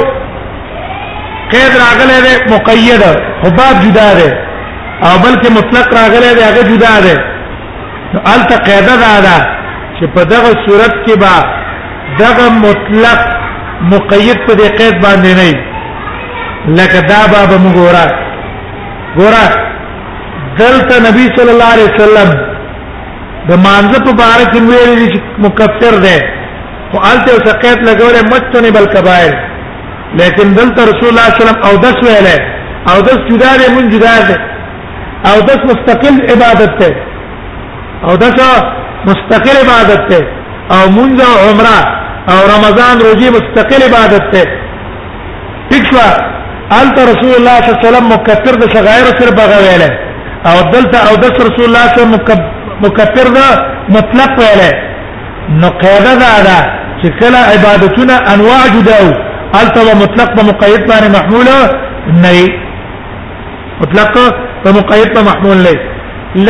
[1.52, 3.02] قید راغله ده مقید
[3.44, 4.38] او باب جدا ده
[5.02, 7.24] او بلکې مطلق راغله ده هغه جدا ده
[8.14, 9.46] نو الته قاعده ده ده
[9.98, 11.50] چې په دغه صورت کې با
[12.18, 13.29] دغه مطلق
[13.88, 15.50] مقید په دې قید باندې نه
[16.78, 18.06] لکه دا باب مغورا
[19.18, 19.46] ګورا
[20.58, 22.28] دلته نبی صلی الله علیه وسلم
[23.48, 26.16] د مانزه په بار کې ویل چې مکفر ده
[26.92, 29.32] او الته سقیت لګولې متنه بل کبائر
[30.20, 32.26] لیکن دلته رسول الله صلی الله علیه وسلم او دس ویل
[32.90, 34.36] او دس جدا ده من جدا ده
[35.30, 36.94] او دس مستقل عبادت ده
[38.06, 38.36] او دس
[39.10, 40.20] مستقل عبادت ده
[40.76, 41.99] او منځ او عمره
[42.32, 44.44] او رمضان روزي مستقل عبادت ته
[45.68, 46.00] ٹھیک شو
[46.78, 49.88] انت رسول الله صلی الله علیه وسلم مکفر د صغائر صرف بغویله
[50.50, 53.40] او دلته او د رسول الله صلی الله علیه وسلم مکفر د
[53.98, 54.70] مطلق ویله
[55.62, 56.58] نو قاعده دا ده
[57.02, 59.08] چې کله عبادتونه انواع جداو
[59.60, 61.58] الته مطلق به مقید باندې محموله
[62.26, 64.12] نه مطلق
[64.66, 65.72] به مقید به محمول نه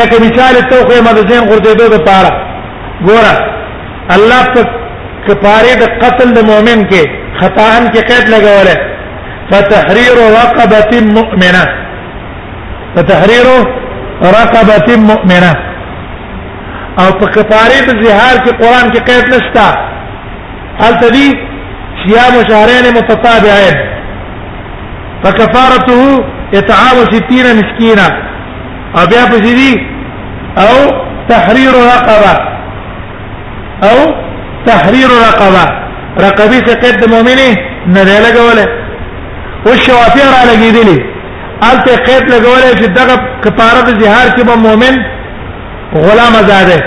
[0.00, 2.36] لکه مثال توقع مدزین قرطبی به پاره
[3.06, 3.38] ګوره
[4.14, 4.68] الله په
[5.28, 7.02] کفاره د قتل د مؤمن کې
[7.40, 8.76] خطاان کې قید لګولې
[9.50, 11.64] فتحرير رقبه مؤمنه
[12.94, 13.46] فتحرير
[14.36, 15.52] رقبه مؤمنه
[17.00, 19.66] او په کفاره د زهار کې قران کې قید نشتا
[20.82, 21.28] هل تدي
[22.02, 23.76] صيام شهرين متتابعين
[25.24, 26.02] فكفارته
[26.58, 28.06] اطعام 60 مسكينا
[28.98, 29.38] او بیا په
[30.64, 30.74] او
[31.32, 32.34] تحرير رقبه
[33.90, 33.96] او
[34.66, 35.64] تحرير رقبه
[36.26, 37.50] رقبه سقد مؤمنه
[37.94, 38.66] نه دی لګوله
[39.66, 40.98] او شوافیر علی گیدلی
[41.68, 44.94] الته قید لګوله چې دغه کفاره د زهار کې به مؤمن
[46.08, 46.78] غلام آزاده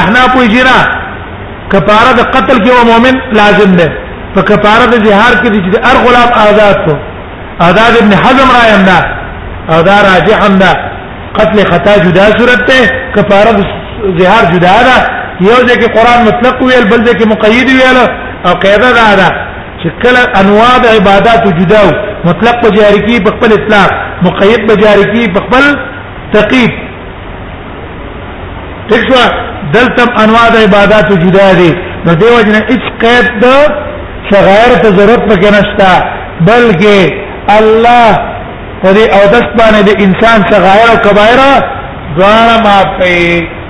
[0.00, 0.78] احنا په جرا
[1.72, 3.88] کفاره د قتل کې و مؤمن لازم ده
[4.34, 6.96] په کفاره د زهار کې چې هر غلام آزاد شو
[7.68, 8.98] آزاد ابن حزم را یم ده
[9.74, 10.72] او دا راجح هم ده
[11.36, 12.80] قتل خطا جدا صورت ده
[13.16, 13.56] کفاره
[14.18, 17.98] زهار جدا ده یو ځکه قران مطلق ویل بل ځکه مقید ویل
[18.46, 19.28] او قاعده دا ده
[19.80, 21.84] چې کله انواع د عبادت جدا
[22.28, 23.90] مطلق به جاری کی په خپل اطلاق
[24.26, 25.64] مقید به جاری کی په خپل
[26.34, 26.72] تقید
[28.90, 29.24] تکوا
[29.76, 31.72] دلته انواع د عبادت جدا دي
[32.06, 33.48] نو دیو جن هیڅ قید د
[34.30, 35.92] شغائر ته ضرورت پکې نشتا
[36.48, 36.96] بلکې
[37.58, 38.12] الله
[38.82, 41.38] پرې او دس باندې د انسان شغائر او کبائر
[42.16, 43.61] دواړه معاف کوي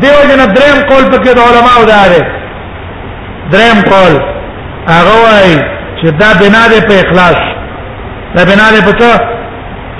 [0.00, 2.22] دیو جن دریم قول پکې د علماو دا دی
[3.52, 4.14] دریم قول
[4.88, 5.56] هغه وایي
[6.00, 7.38] چې دا بنا ده په اخلاص
[8.36, 9.14] دا بنا ده په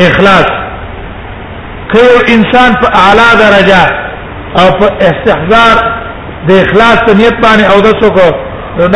[0.01, 0.47] اخلاص
[1.93, 3.83] که انسان په اعلی درجه
[4.59, 5.77] او په استحضار
[6.49, 8.25] د اخلاص ته نیت باندې او د څوک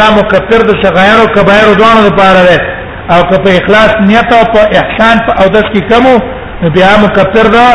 [0.01, 2.59] دا مکفر د صغائر او کبائر دوانو لپاره ده
[3.15, 6.19] او که په اخلاص نیت او په احسان په او د څه کمو
[6.75, 7.69] بیا مکفر ده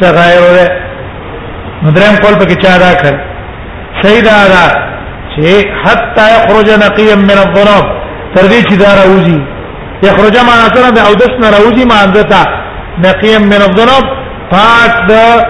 [0.00, 0.66] صغائر ده
[1.84, 3.12] مدرم قول پکې چا دا کړ
[4.04, 4.66] سید ادا
[5.34, 7.84] چې حتا یخرج نقيا من الظلام
[8.34, 9.40] تر دې چې دا راوځي
[10.08, 12.24] یخرج ما سره د اودسنا راوځي ما انده
[13.08, 14.02] نقيا من الظلام
[14.54, 15.46] پاک د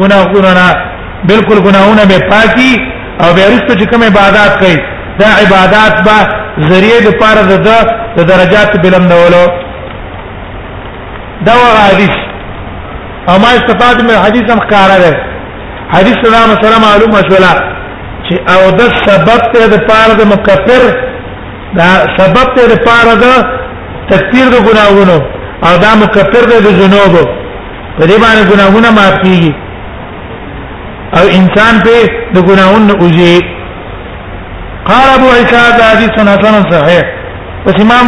[0.00, 0.74] ګناهونه
[1.30, 2.72] بالکل ګناهونه به پاکي
[3.22, 4.76] او به رښتو چې کوم عبادت کوي
[5.22, 6.18] دا عبادت با
[6.70, 7.58] ذریعہ د پاره
[8.16, 9.44] د درجات بلندولو
[11.48, 11.52] دا
[11.88, 12.14] حدیث
[13.28, 15.12] او ما استفاده من حدیث هم ښکارا ده
[15.94, 17.54] حدیث دا مسله معلومه شولا
[18.26, 20.84] چې او د سبب ته د پاره د مکفر
[21.78, 23.26] دا سبب ته د پاره د
[24.10, 25.18] تکفیر د ګناهونو
[25.66, 27.24] او دا مکفر دی د جنوبو
[27.98, 29.52] په دې باندې ګناهونه معاف کیږي
[31.18, 33.44] او انسان په د ګناهونو اوجي
[34.88, 37.02] قال ابو عيسى هذا حديث حسن صحيح
[37.66, 38.06] پس امام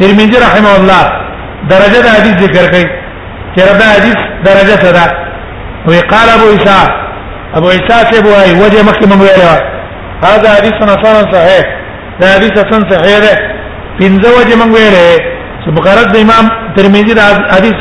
[0.00, 1.02] ترمذی رحمه الله
[1.74, 2.86] درجه د حدیث ذکر کوي
[3.54, 4.18] چې دا حدیث
[4.48, 5.23] درجه څه ده
[5.88, 6.78] وی قال ابو عيسى
[7.58, 9.54] ابو عيسى سے وہ ہے وجہ مکہ میں ویلا
[10.26, 11.64] هذا حديث حسن صحيح
[12.20, 13.34] دا حدیث حسن صحیح ده
[14.00, 15.16] پنځه وجه موږ ویلې
[15.62, 16.44] چې بقرات د امام
[16.76, 17.78] ترمذی دا حدیث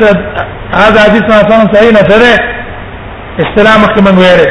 [0.82, 2.34] هذا حدیث حسن صحیح نه سره
[3.46, 4.50] استلام مکه موږ ویلې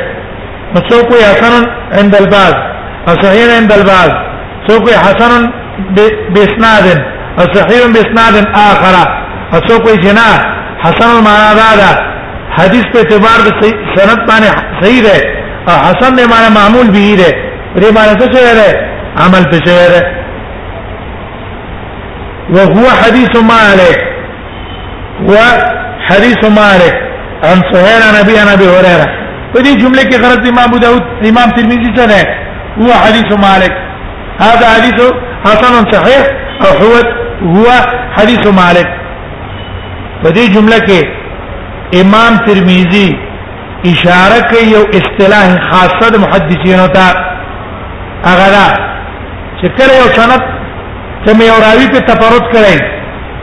[0.75, 1.55] نو څوک یې حسن
[1.99, 2.55] عند الباز
[3.09, 4.11] او صحیح عند الباز
[4.71, 5.33] څوک یې حسن
[6.35, 6.87] باسناد
[7.39, 8.35] او صحیح باسناد
[8.69, 8.97] اخر
[9.53, 10.29] او څوک یې جنا
[10.87, 11.93] حسن المعنى هذا
[12.59, 13.51] حدیث په اعتبار د
[13.95, 15.15] سند باندې صحیح ده
[15.71, 17.29] او حسن نه معنی معمول به ده
[17.75, 18.69] پرې معنی څه شعر ده
[19.25, 19.93] عمل په شعر
[22.57, 23.99] وهو حديث مالك
[25.31, 26.95] وحديث مالك
[27.49, 29.09] عن سهير نبي عن ابي هريره
[29.55, 32.29] په دې جمله کې غرض امام ابو داود امام ترمذي څه ده
[32.83, 33.73] هو حديث مالك
[34.41, 35.01] هذا حديث
[35.47, 36.27] حسن صحيح
[36.67, 36.95] او هو
[37.57, 37.67] هو
[38.17, 38.89] حديث مالك
[40.23, 41.22] په دې جمله کې
[42.01, 43.09] امام ترمذی
[43.91, 47.07] اشاره کوي یو اصطلاح خاصه د محدثینو ته
[48.27, 48.67] هغه دا
[49.61, 50.43] چې کله یو سند
[51.25, 52.79] چې یو راوی په تفرد کړي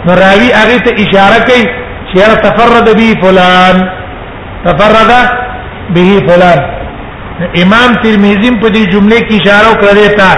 [0.07, 1.63] نو راوی هغه ته اشاره کوي
[2.11, 3.83] چې تفرد به فلان
[4.67, 5.11] تفرد
[5.97, 6.59] به فلان
[7.55, 10.29] امام ترمذی په دې جمله کې اشاره کړې تا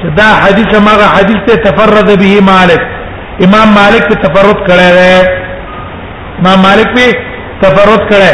[0.00, 2.80] چې دا حدیث ماغه حدیث ته تفرد به مالک
[3.48, 7.06] امام مالک په تفرد کړی دی امام مالک په
[7.62, 8.32] تفرد کړي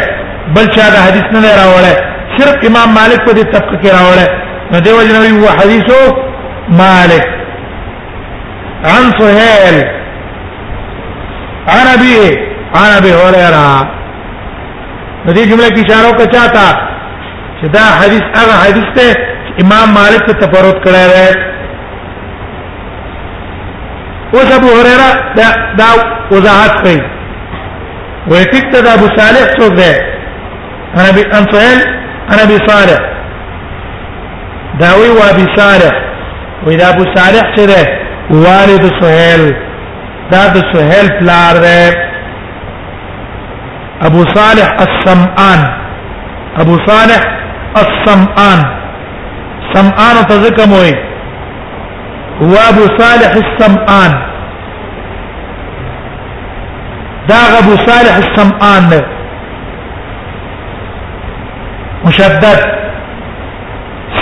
[0.56, 1.96] بل چا د حدیث نه راوړل
[2.36, 4.30] صرف امام مالک په دې طبقه کې راوړل
[4.74, 6.00] نو دی وجنوي هو حدیثو
[6.80, 7.24] مالک
[8.94, 9.76] عن سهيل
[11.74, 12.14] عن ابي
[12.80, 13.76] عن ابي هريره
[15.26, 16.68] دې جمله کې اشاره وکړه تا
[17.58, 19.08] چې دا حدیث هغه حدیث ته
[19.64, 21.28] امام مالک ته تفرد کړی دی
[24.36, 25.48] اوس ابو هريره دا
[25.82, 25.90] دا
[26.36, 27.00] وضاحت کوي
[28.30, 29.92] ويفك ده ابو صالح صوب ده
[30.94, 31.82] انا بي ان سهل
[32.32, 33.00] انا ابي صالح
[34.80, 35.92] داوي وابي صالح
[36.66, 37.86] واذا ابو صالح سره
[38.30, 39.54] والد سهيل
[40.32, 41.94] دا د سهيل فلار ده
[44.02, 45.62] ابو صالح السمعان
[46.58, 47.22] ابو صالح
[47.76, 48.60] السمعان
[49.72, 50.94] سمعان تذكر موي
[52.42, 54.31] هو ابو صالح السمعان
[57.28, 59.02] دا ابو صالح السمعان نه
[62.04, 62.60] مشدد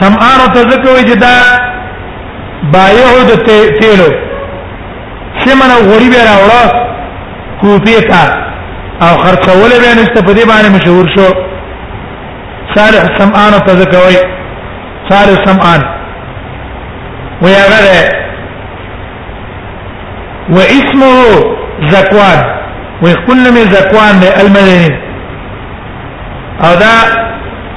[0.00, 1.34] سمعان ته ذکر وی دا
[2.72, 3.32] بایعو د
[3.80, 4.10] تیلو
[5.44, 6.66] سیمنه غړي به راوړه
[7.60, 8.22] کوفی تا
[9.04, 11.34] او خرڅول به نشته په دې باندې مشهور شو
[12.76, 14.16] صالح سمعان ته ذکر وی
[15.10, 15.80] صالح سمعان
[17.42, 18.08] ويا غره
[20.56, 21.44] واسمه
[21.92, 22.58] زكوان
[23.02, 25.10] ويكون من زكوان المدني
[26.64, 26.94] او دا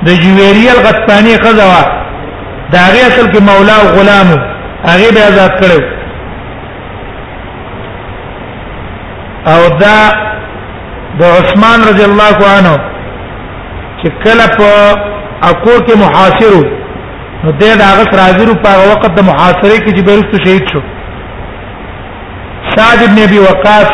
[0.06, 1.82] د جويري الغطفاني خزوا
[2.72, 4.28] دا هغه اصل کې مولا او غلام
[4.90, 5.82] هغه به آزاد کړو
[9.52, 9.98] او دا
[11.20, 12.74] د عثمان رضی الله عنه
[14.02, 14.70] چې کله په
[15.52, 16.54] اکو کې محاصر
[17.44, 20.82] نو دې دا هغه راځرو په هغه وخت د محاصره کې چې بیرته شهید شو
[22.78, 23.92] سعد ابن ابي وقاص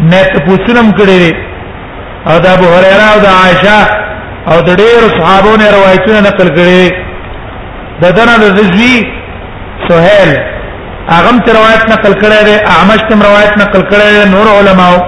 [0.00, 1.34] مې ته پوښتنم کړې
[2.28, 3.80] او د ابو هريره او د عائشه
[4.50, 6.84] او د ډېر صحابو نه روایتونه نقل کړې
[8.02, 8.96] د دنا د رضوی
[9.88, 10.30] سهيل
[11.18, 14.98] اغم ته روایت نقل کړې ده اعمش ته روایت نقل کړې ده نور علماو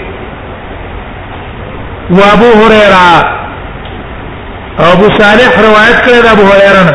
[2.17, 3.25] و ابو هريره
[4.95, 6.93] ابو صالح روایت کړی دا ابو هريره نه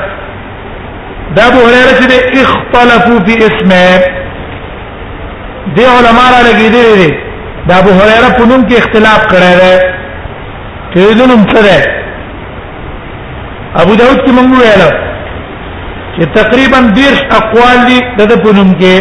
[1.35, 4.05] دا ابو هريره چې اختلافو فی اسمه
[5.75, 7.13] دی علماء را لګیدل دي
[7.67, 9.51] دا ابو هريره په نوم کې اختلاف کړی
[10.93, 11.87] دی چې نوم څه دی
[13.81, 15.14] ابو داود کې موږ ویلو
[16.17, 17.77] چې تقریبا دیرش اقوال
[18.17, 18.93] دي د پونم کې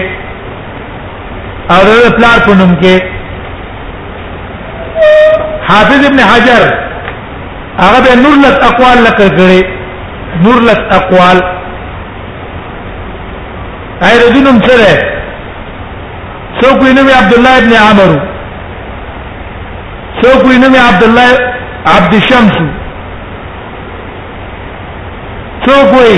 [1.74, 2.96] او د پلار پونم کې
[5.68, 6.62] حافظ ابن حجر
[7.78, 9.62] هغه به نور لس اقوال لکه کړي
[10.48, 11.38] نور لس اقوال
[14.02, 14.92] اې رجلم سره
[16.60, 18.34] څوک یې نوم عبد الله ابن عمرو
[20.22, 21.30] څوک یې نوم عبد الله
[21.96, 22.56] عبد الشمس
[25.66, 26.16] څوک یې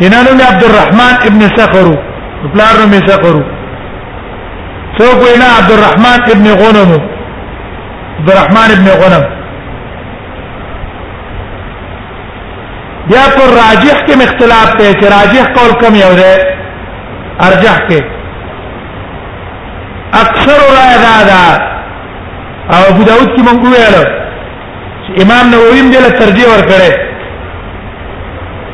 [0.00, 1.94] سنانو می عبدالرحمن ابن صخرو
[2.54, 3.40] پلارو می صخرو
[4.98, 6.92] څوک وینا عبدالرحمن ابن غنم
[8.20, 9.24] عبدالرحمن ابن غنم
[13.08, 16.30] بیا پر راجح کې مختلاف ته چې راجح قول کم یو دی
[17.40, 18.02] ارجح کې
[20.20, 21.42] اکثر را ادا دا
[22.76, 24.16] او ابو داود کې مونږ ویل
[25.22, 27.07] امام نووي دې له ترجیح ورکړي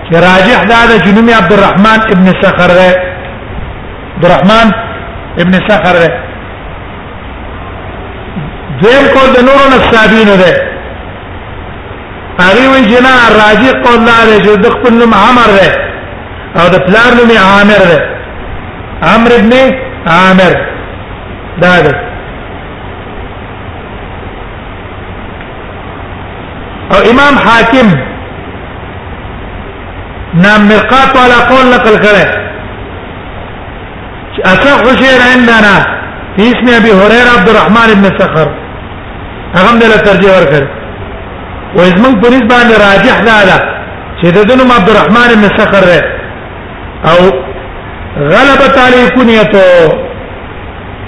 [0.09, 2.91] چې راجح دا د جنوم عبد الرحمن ابن سخر دی
[4.17, 4.69] عبد الرحمن
[5.43, 6.09] ابن سخر دی
[8.83, 10.53] دیم کول د نورو نصابین دی
[12.41, 15.69] هغه وی جنا راجح قول نه دی چې د خپل نوم عامر دی
[16.61, 17.99] او د پلار نوم عامر دی
[19.11, 19.53] عمرو ابن
[20.15, 20.53] عامر
[21.63, 21.93] دا دی
[26.93, 27.89] او امام حاکم
[30.43, 32.45] نام ميقات ولا قول نقل کړي
[34.35, 35.75] چې اصح شعر عندنا
[36.37, 38.49] في اسم ابي هريره عبد الرحمن بن سخر
[39.55, 40.65] هغه دې له ترجمه ورکړ
[41.77, 43.59] و اسم په نسبت باندې راجح نه ده
[44.21, 46.05] چې د دنو عبد الرحمن بن سخر
[47.11, 47.19] او
[48.33, 49.93] غلبت علی کنیته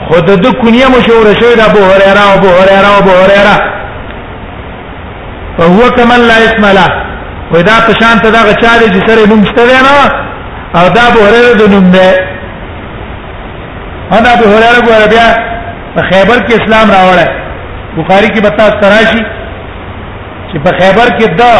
[0.08, 3.76] خود د کنیه مشوره شوی د ابو هريره او ابو هريره او ابو هريره
[5.58, 7.05] فهو كمن لا اسم له
[7.52, 9.96] وای دا په شان ته دا غچاله چې سره نوم ستوي نه
[10.80, 12.06] او دا به هرره د نوم ده
[14.16, 15.26] انا به هرره ګور بیا
[15.96, 17.30] په خیبر کې اسلام راوړل
[17.98, 19.22] بخاری کې بتا تراشی
[20.52, 21.52] چې په خیبر کې دا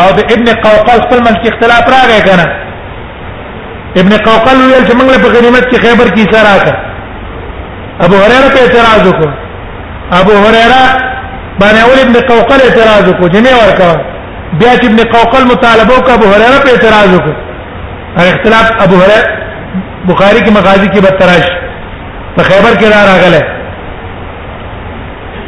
[0.00, 2.46] او د ابن قوقل خپل من کې اختلاف راغی کنه
[4.00, 6.74] ابن قوقل ویل چې موږ په غنیمت کې خیبر کې سره راځه
[8.04, 9.28] ابو هريره په اعتراض وکړ
[10.20, 10.82] ابو هريره
[11.60, 14.13] باندې اول ابن قوقل اعتراض وکړ جنې ورکړ
[14.60, 17.32] بیا چې ابن قوقل مطالبه وکړ ابو هريره په اعتراض وکړ
[18.18, 19.28] او اختلاف ابو هريره
[20.10, 21.46] بخاری کې مغازی کې بدتراش
[22.36, 23.42] په خیبر کې را راغله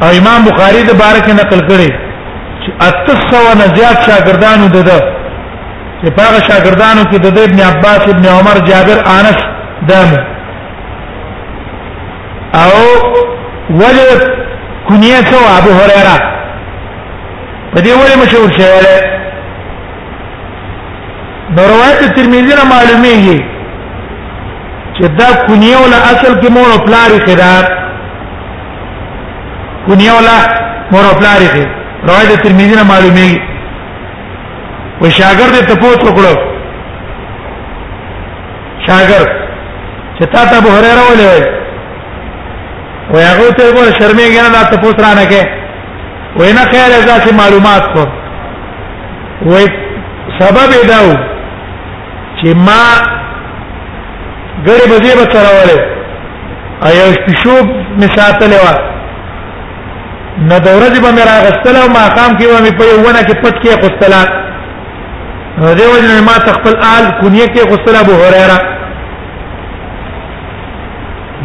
[0.03, 1.91] او امام بخاری د بار کې نقل کړي
[2.63, 4.99] چې اتسو نزیات شاګردانو دده
[6.03, 9.41] چې هغه شاګردانو کې د ابن عباس ابن عمر جابر انس
[9.89, 10.11] دم
[12.55, 12.83] او
[13.71, 14.21] وجد
[14.89, 15.29] کنیه
[15.59, 16.36] ابو هريره
[17.77, 18.97] په دې ولې مشهور شوی دی
[21.57, 23.39] نو روایت ترمذی نه معلومیږي
[24.99, 27.65] چې دا کنیه ولا اصل کې مور او پلار یې خدار
[29.89, 30.39] کنیه ولا
[30.93, 31.65] مور او پلار یې
[32.13, 33.39] روایت ترمذی نه معلومیږي
[35.01, 36.35] و شاګرد ته پوښتنه وکړو
[38.87, 39.31] شاګرد
[40.19, 41.33] چې تا ته بهره راولې
[43.13, 45.66] وای هغه ته به شرمېږي نه تاسو رانه کې
[46.39, 48.03] وینا خیر ذات معلومات کو
[49.51, 49.67] وې
[50.39, 51.11] سبب داو
[52.39, 52.81] چې ما
[54.67, 55.81] غریب دې به تراولې
[56.89, 57.55] ایا شپشو
[58.01, 58.71] مساتلې و
[60.49, 63.55] نو د ورځې به مې راغستله او مقام کې و مې په یوونه کې پټ
[63.63, 64.23] کې غستله
[65.61, 68.77] نو دې وجه ما تخپل آل کونیه کې غستله ابو هريره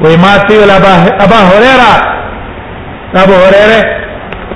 [0.00, 1.92] وې ما ته ولا با ابا هريره
[3.24, 3.80] ابو هريره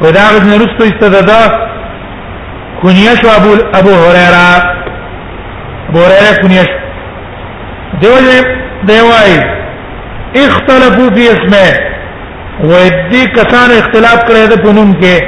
[0.01, 1.41] وې دا غږ نه رسته استدادا
[2.83, 3.51] کنیه شو ابو
[3.81, 4.45] ابو هريره
[5.89, 6.67] ابو هريره کنیه
[8.03, 8.17] دیو
[8.89, 9.35] دیوای
[10.45, 11.79] اختلافو فی اسمه
[12.61, 15.23] ودی کسان اختلاف کړی د پونم کې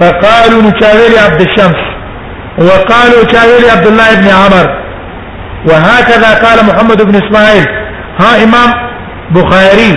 [0.00, 1.80] فقالوا نشاور عبد الشمس
[2.58, 4.79] وقالوا شاور عبد الله ابن عمر
[5.68, 7.66] وهكذا قال محمد بن اسماعيل
[8.20, 8.70] ها امام
[9.30, 9.96] بخاري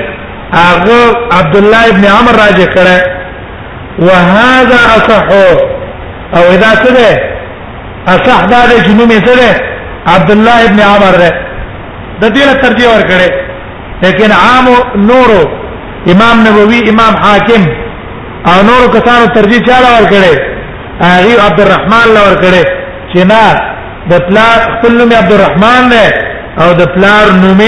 [0.53, 2.99] اغه عبد الله ابن عمر راجع کړه
[3.99, 5.23] وهذا اصح
[6.33, 7.09] او اذا كده
[8.07, 9.53] اصح دا د جنوم سره
[10.07, 11.31] عبد الله ابن عمر ده
[12.21, 13.33] د دې له ترجیح ور کړه
[14.03, 14.65] لیکن عام
[15.09, 15.43] نورو
[16.13, 17.63] امام نووي امام حاکم
[18.47, 20.33] او نورو کسانو ترجیح چاله ور کړه
[21.01, 22.63] هغه عبد الرحمن لور کړه
[23.13, 23.71] چې نه
[24.11, 26.07] د پلار خپل نوم عبدالرحمن دی
[26.63, 27.61] او د پلار نوم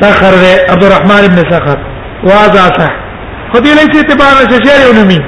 [0.00, 1.78] سخر دی عبدالرحمن ابن سخر
[2.26, 2.92] واضع صح
[3.52, 5.18] خو دې لې اعتبار نشه شعر یو نومي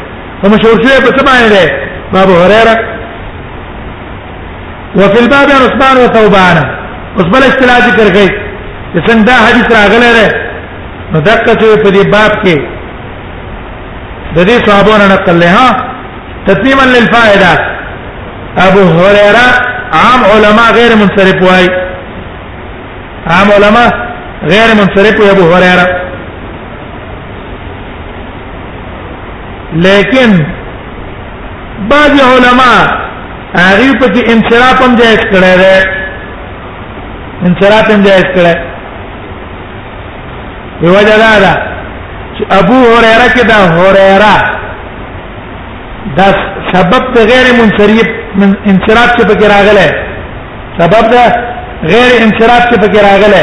[0.43, 1.65] او مشهور شوی په سمانه دی
[2.23, 2.77] ابو هريره
[4.97, 6.57] وفي الباب عن عثمان وثوبان
[7.19, 8.31] عثمان اصطلاح ذکر کړي
[8.95, 10.35] چې څنګه دا حدیث راغلی دی
[11.13, 12.59] نو دقه په دې باب کې
[14.37, 15.95] د دې صحابو نه نقل له ها
[16.49, 17.55] تتمیما للفائده
[18.59, 19.47] ابو هريره
[19.93, 21.69] عام علما غیر منصرف وای
[23.27, 23.93] عام علما
[24.43, 25.87] غیر منصرف وای ابو هريره
[29.73, 30.47] لیکن
[31.91, 32.75] بعض علما
[33.57, 35.83] هغه په کې انصراف هم جایز کړی دی
[37.47, 38.57] انصراف هم جایز کړی
[40.83, 41.55] یو دا دا
[42.39, 44.35] چې ابو هريره کې دا هريره
[46.17, 46.29] دا
[46.73, 49.91] سبب غیر منصرف من انصراف چې پکې راغله
[50.79, 51.25] سبب ده
[51.93, 53.43] غیر انصراف چې پکې راغله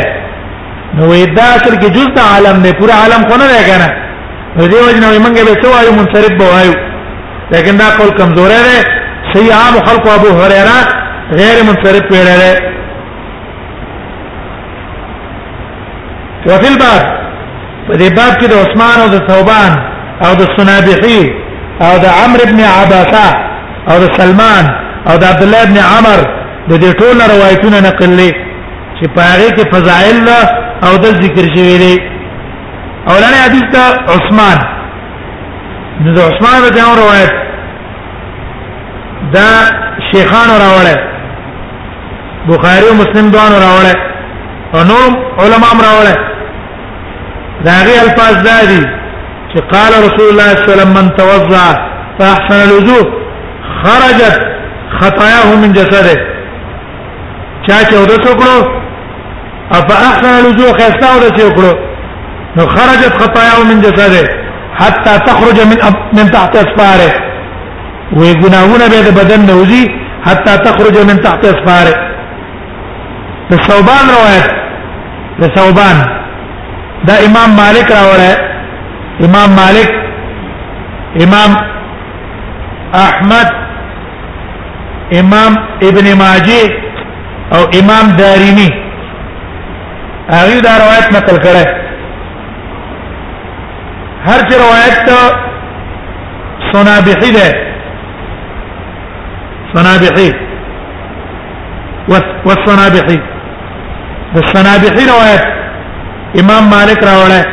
[0.95, 3.89] نو دا اصل کې جز د عالم نه پورا عالم کو نه دی کنه
[4.57, 6.73] نو دې وجه نو موږ به څه وایو منصرف به وایو
[7.53, 8.77] لیکن دا قول کمزور دی
[9.33, 10.79] صحیح عام خلق ابو هريره
[11.39, 12.51] غیر منصرف ویل دی
[16.49, 17.03] وفي الباب
[17.87, 19.71] په دې باب کې د عثمان او د ثوبان
[20.25, 21.21] او د سنابحي
[21.85, 23.49] او د عمرو بن عباسه
[23.89, 24.65] او د سلمان
[25.09, 26.19] او د عبد الله ابن عمر
[26.69, 28.31] د دې ټول روایتونه نقل لې
[28.97, 30.17] چې پاره کې فضائل
[30.87, 31.95] او د ذکر شوی دی
[33.11, 33.83] اولانه حدیث ته
[34.15, 34.57] عثمان
[36.15, 37.31] د عثمان رضی الله روایت
[39.35, 39.49] دا
[40.11, 40.99] شیخان راوړل
[42.49, 43.97] بخاری او مسلم دوان راوړل
[44.73, 45.09] او نور
[45.41, 46.19] علما هم راوړل
[47.65, 48.81] دا غي الفاظ دادي
[49.51, 51.67] چې قال رسول الله صلی الله علیه وسلم من توضع
[52.19, 53.20] فاحسن الوضوء
[53.83, 54.39] خرجت
[55.01, 56.15] خطاياه من جسده
[57.67, 58.81] چا چې ودس وکړو
[59.77, 61.73] اف احسن الوضوء خستا ودس وکړو
[62.57, 64.29] نو خرجت خطاياه من جسده
[64.79, 65.93] حتى تخرج من أب...
[66.17, 67.13] من تحت اصبعه
[68.15, 69.83] وګناونه به بدن نوزي
[70.25, 71.93] حتى تخرج من تحت اصبعه
[73.49, 74.51] په صوبان روایت
[75.39, 76.05] په صوبان
[77.07, 78.37] دا امام مالک راوړل
[79.25, 79.89] امام مالک
[81.25, 81.57] امام
[83.07, 83.61] احمد
[85.19, 85.55] امام
[85.89, 86.69] ابن ماجه
[87.55, 88.69] او امام دارمی
[90.29, 91.65] هغه دا روایت نقل کړه
[94.25, 95.11] هر چې روایت
[96.73, 97.71] صنابحي ده
[99.75, 100.29] صنابحي
[102.45, 103.19] والصنابحي
[104.35, 105.43] د صنابحي روایت
[106.43, 107.45] امام مالک راوړل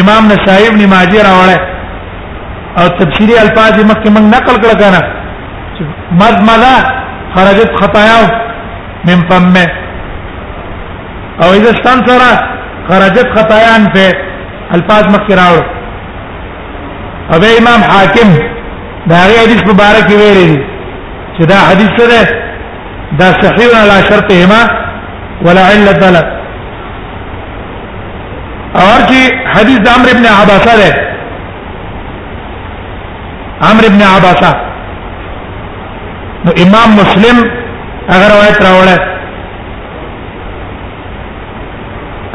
[0.00, 1.60] امام نسائی ابن ماجه راوړل
[2.82, 5.24] او تفسیری الفاظ مکه من نقل کړه کنه
[6.20, 6.76] مضمضه
[7.36, 8.30] خرجت خطاياه
[9.08, 9.66] من فمه
[11.42, 12.22] او اذا استنثر
[12.88, 14.12] خرجت خطايان في
[14.74, 15.56] الفاظ مخراو
[17.32, 18.28] او امام حاکم
[19.06, 20.64] دا غي حدیث مبارک ویلي
[21.38, 22.46] چې دا حدیث سره
[23.20, 24.60] دا صحیح على شرطهما
[25.44, 26.24] ولا علة له
[28.76, 29.20] او چې
[29.54, 30.96] حدیث د عمرو ابن عباسه ده
[33.70, 34.50] عمرو ابن عباسه
[36.46, 37.36] نو امام مسلم
[38.08, 39.00] اگر روایت راوړل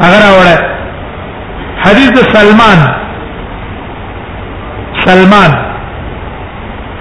[0.06, 0.64] اگر راوړل
[1.84, 2.82] حدیث سلمان
[5.06, 5.56] سلمان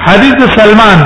[0.08, 1.04] حدیث سلمان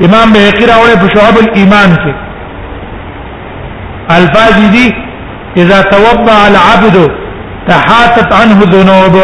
[0.00, 4.88] امام بهقی راوړل په شعب الايمان کې الفاظ دي
[5.64, 6.96] اذا توضا العبد
[7.70, 9.14] تحاتت عنه ذنوب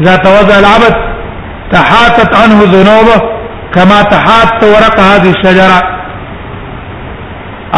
[0.00, 0.96] اذا توضا العبد
[1.76, 3.18] تحاتت عنه ذنوبه
[3.74, 5.78] كما تحات ورق هذه الشجره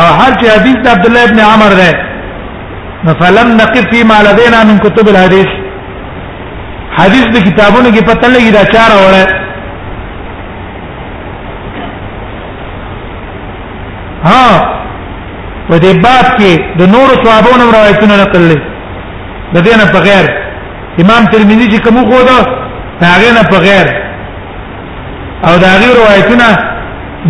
[0.00, 1.90] او هر چې حدیث عبد الله ابن عمر ده
[3.20, 5.46] فلم نقف فيما لدينا من كتب الحديث
[6.98, 9.26] حدیث د کتابونو کې پته لګی دا چار اوره
[14.24, 14.72] ها
[15.68, 18.62] په دې باب کې د نور ثوابونو روایتونه نقل لري
[19.54, 20.26] د دې نه په غیر
[21.02, 22.38] امام ترمذی چې کوم خو دا
[23.08, 23.86] هغه نه په غیر
[25.48, 26.48] او دا غیر روایتونه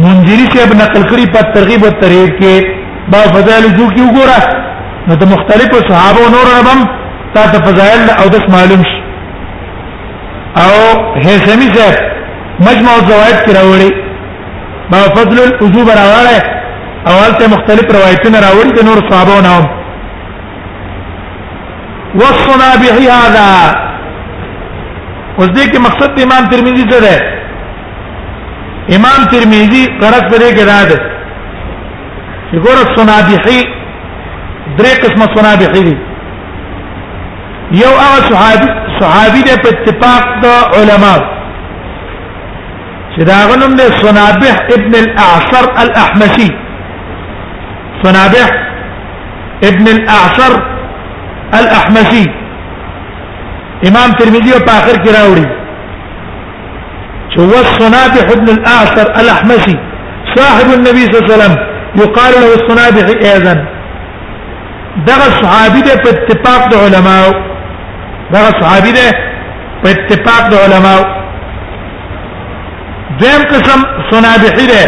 [0.04, 2.54] منذری صاحب نقل کړی په ترغیب او ترهیب کې
[3.14, 4.38] با فضائل جو کې وګوره
[5.08, 6.80] نو د مختلفو صحابه نور ربم
[7.36, 9.00] تا ته فضائل او د معلوم شي
[10.64, 10.72] او
[11.14, 11.96] هیثمی صاحب
[12.60, 13.92] مجمع الزوائد کې راوړي
[14.92, 16.38] با فضل الوجوب راوړي
[17.08, 19.66] او هلته مختلف روایتونه راوړي د نور صحابه نوم
[22.20, 22.98] وصنا به هذا
[25.38, 27.14] اوس دې کې مقصد امام ترمذی څه ده
[28.96, 30.98] امام ترمذی قرات پرې کې راځي
[32.50, 33.60] چې ګور سنابحي
[34.78, 35.94] درې قسمه سنابحي دي
[37.82, 38.68] یو هغه صحابي
[39.00, 40.46] صحابي د اتفاق د
[40.80, 41.14] علما
[43.14, 46.48] چې دا غنوم دی سنابح ابن الاعصر الاحمشي
[48.02, 48.48] سنابح
[49.70, 50.60] ابن الاعصر
[51.60, 52.22] الاحمشي
[53.90, 55.61] امام ترمذی په اخر کې راوړي
[57.40, 59.78] هو الصنابح بن الأعثر الأحمسي
[60.36, 61.56] صاحب النبي صلى الله عليه وسلم
[61.96, 63.64] يقال له الصنابح أيضا
[65.06, 67.32] دغه صحابي ده په اتفاق د علماو
[68.60, 69.06] صحابي ده
[69.84, 71.02] په اتفاق د علماو
[73.22, 73.80] قسم
[74.10, 74.82] صنابحي ده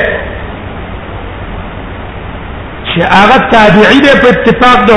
[2.95, 4.91] شي اغا تابعي ده په اتفاق د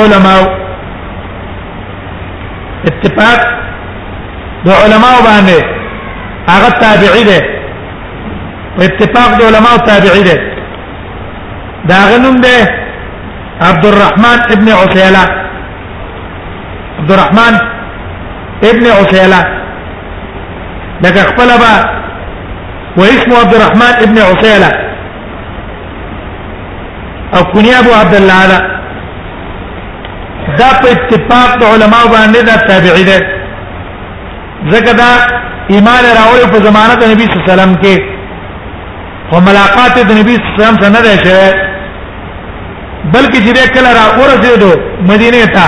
[2.87, 3.39] اتفاق
[4.65, 5.76] د علماو
[6.51, 7.39] هغه تابعی ده
[8.77, 10.35] په اتفاق د علماو تابعی ده
[11.89, 12.55] دا غنوم ده
[13.61, 15.25] عبد الرحمن ابن عسيلة
[16.99, 17.53] عبد الرحمن
[18.63, 19.41] ابن عسيلة
[21.03, 21.63] لك اختلف
[22.97, 24.71] واسمه عبد الرحمن ابن عسيلة
[27.37, 28.57] او كنيا ابو عبد الله هذا
[30.59, 33.36] دا په اتفاق د علماو باندې دا تابعی ده
[34.73, 35.09] زګه دا
[35.75, 37.95] ایمان راوړ په زمانه د نبی صلی الله علیه وسلم کې
[39.31, 41.47] او ملاقات د نبی صلی الله علیه وسلم سره نه شوه
[43.13, 44.71] بلکې چې کله را ورسېدو
[45.11, 45.65] مدینه ته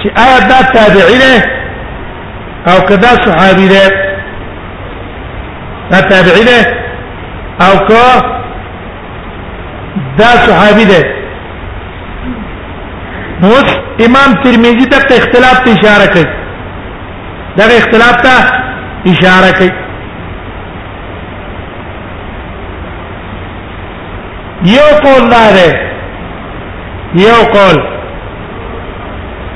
[0.03, 1.49] چې آیا دا تابعی ده
[2.71, 3.83] او کدا صحابي ده
[5.91, 6.59] دا تابعی ده
[7.65, 8.03] او که
[10.17, 10.99] دا صحابي ده
[13.43, 13.69] اوس
[14.07, 16.25] امام ترمذی ته اختلاف ته اشاره کوي
[17.57, 18.53] دا اختلاف ته
[19.07, 19.71] اشاره کوي
[24.65, 25.67] یو قول دا ده
[27.13, 28.02] یو قول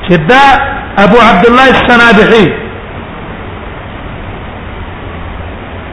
[0.08, 0.42] چې دا
[1.04, 2.44] ابو عبد الله السنابحي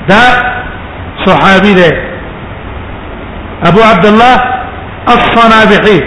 [0.09, 0.23] دا
[1.25, 1.89] صحابي ده
[3.69, 4.35] ابو عبد الله
[5.15, 5.99] الصنابحي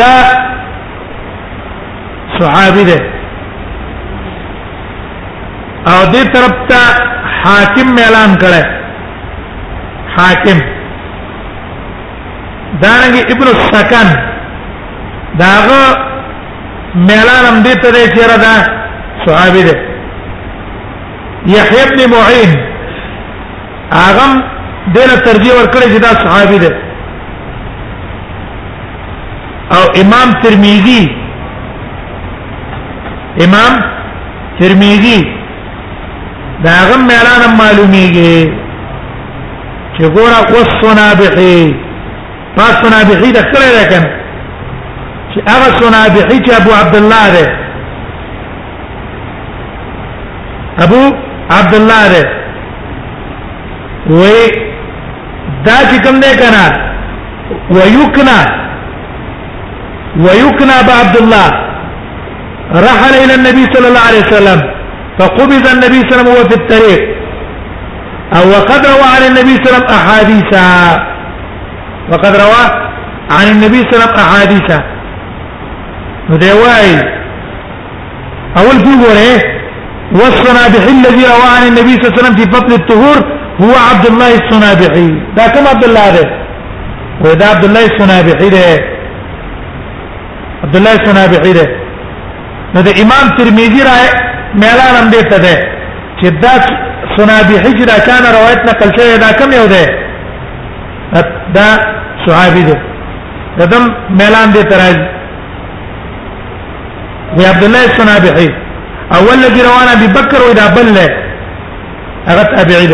[0.00, 0.12] دا
[2.40, 2.98] صحابي ده
[5.90, 6.82] او دې طرف ته
[7.44, 8.66] حاکم اعلان کړه
[10.18, 10.58] حاکم
[12.82, 14.30] دانګي ابن السکن
[15.38, 15.96] داغه
[16.94, 18.54] ملان هم دې ته دې چیرې دا
[19.26, 19.76] صحابي دې
[21.56, 22.52] یحیی بن معین
[23.92, 24.42] هغه
[24.94, 26.72] دې له ترجیح ورکړي چې دا صحابي دې
[29.76, 31.02] او امام ترمذی
[33.44, 33.72] امام
[34.60, 35.18] ترمذی
[36.64, 38.62] داغه ملان هم معلومیږي
[39.98, 41.74] چې ګوره قصنا بحی
[42.58, 44.21] قصنا بحی د کړه راکنه
[45.34, 47.46] چې هغه سنابحي چې ابو عبد الله دی
[50.84, 51.00] ابو
[51.58, 52.22] عبد الله دی
[54.18, 54.42] وې
[55.66, 56.64] دا چې کوم دی کنه
[57.70, 58.38] ويكنا
[60.24, 61.48] ويكنى بعبد الله
[62.86, 64.60] رحل الى النبي صلى الله عليه وسلم
[65.18, 67.00] فقبض النبي صلى الله عليه وسلم وهو في الطريق
[68.36, 70.68] او وقد روى عن النبي صلى الله عليه وسلم احاديثا
[72.12, 72.64] وقد روى
[73.36, 74.78] عن النبي صلى الله عليه وسلم احاديثا
[76.30, 76.88] نو دی وای
[78.60, 79.34] اول څه وره
[80.18, 83.16] وصنا به الذي روى عن النبي صلى الله عليه وسلم في فضل الطهور
[83.62, 86.24] هو عبد الله الصنابحي دا کوم عبد الله ده
[87.24, 88.66] ودا عبد الله الصنابحي ده
[90.64, 91.66] عبد الله الصنابحي ده
[92.74, 93.96] نو د امام ترمذی را
[94.62, 95.54] ميلان هم دې ته ده
[96.20, 96.54] چې دا
[97.16, 99.84] صنابحي چې دا کان روایت نقل شوی دا کوم یو ده
[101.58, 101.66] دا
[102.26, 102.78] صحابي ده
[103.72, 105.21] دم ميلان دې تراځي
[107.40, 108.48] يا عبد الله الصنابحي
[109.16, 110.88] اول الذي رواه ابي بكر واذا بل
[112.32, 112.92] اغت ابي عيد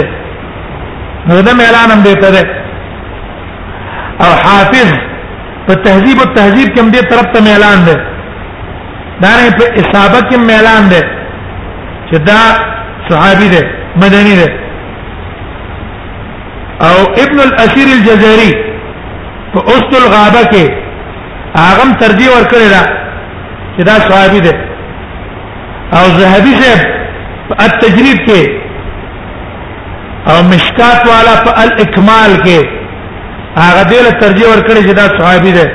[1.30, 2.16] هذا ما اعلان به
[4.26, 4.89] او حافظ
[5.68, 7.97] په تهذیب او تهذیب کې هم دې طرف ته اعلان ده
[9.22, 11.01] دا نه په اصابه کې اعلان ده
[12.11, 12.41] چې دا
[13.11, 13.62] صحابي ده
[14.03, 14.49] مدني ده
[16.89, 18.53] او ابن الاسير الجزائري
[19.55, 20.64] په اوست الغابه کې
[21.68, 22.82] اغم ترجیح ورکړی ده
[23.79, 24.53] چې دا صحابي ده
[25.97, 26.83] او زهبي صاحب
[27.64, 28.43] التجريب کې
[30.31, 32.61] او مشکات والا په الاکمال کې
[33.57, 35.66] هغه دې له ترجیح ورکړي چې دا صحابي ده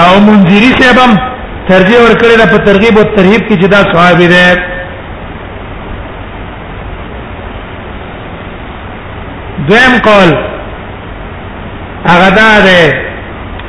[0.00, 1.12] او منذری صاحب هم
[1.68, 4.44] ترجیح ورکړي دا په ترغیب او ترهیب کې چې دا صحابي ده
[9.70, 10.30] دویم قول
[12.12, 12.92] هغه دا ده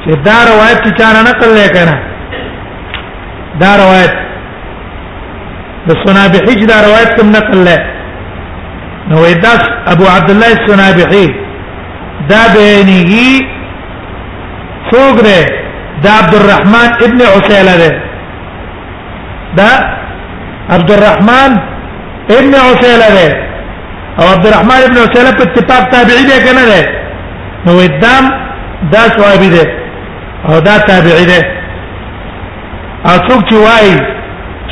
[0.06, 2.09] چې دا روایت چې چا نه نقل نه کړه
[3.62, 4.14] دا روایت
[5.88, 7.78] د سنابحی دا روایت کوم نقل له
[9.10, 9.62] نو داس
[9.94, 11.26] ابو عبد الله السنابحی
[12.30, 13.32] دا بیانیږي
[14.92, 15.42] څوک دی
[16.04, 17.90] دا عبد الرحمن ابن عسیلہ دی
[19.58, 19.70] دا
[20.76, 21.52] عبد الرحمن
[22.38, 23.28] ابن عسیلہ دی
[24.20, 26.82] او عبد الرحمن ابن عسیلہ په اتفاق تابعی دی کنه دی
[27.66, 28.26] نو دام
[28.92, 29.64] دا صحابي دی
[30.48, 31.40] او دا تابعی دی
[33.08, 33.92] اڅوک چې وای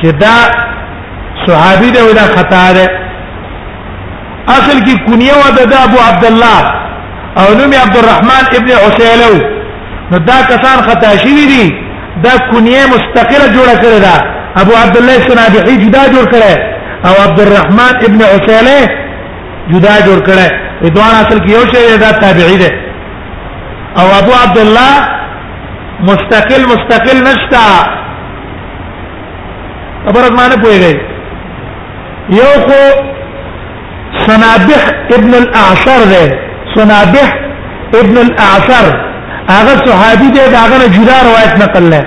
[0.02, 0.36] چې دا
[1.48, 2.88] صحابي دی ولا خطا ده
[4.48, 6.60] اصل کې کنیه و د ابو عبد الله
[7.40, 9.36] او نوم عبد الرحمن ابن عسيلو
[10.12, 11.74] نو دا کسان خطا شوی دي
[12.24, 14.16] دا کنیه مستقله جوړه کړی دا
[14.62, 16.58] ابو عبد الله سنابحي جدا جوړ کړی
[17.08, 18.88] او عبد الرحمن ابن عسيله
[19.72, 20.48] جدا جوړ کړی
[20.86, 22.72] ادوان اصل کې یو شی دا تابعی دی
[24.00, 25.18] او ابو عبد الله
[26.10, 27.64] مستقل مستقل نشتا
[30.08, 30.94] خبره ما نه پوهیږي
[32.40, 32.82] یو خو
[34.28, 34.82] صنابح
[35.18, 36.24] ابن الاعصر ده
[36.76, 37.28] صنابح
[38.00, 38.86] ابن الاعصر
[39.56, 42.02] هغه صحابي ده هغه نه جدا روایت نقل له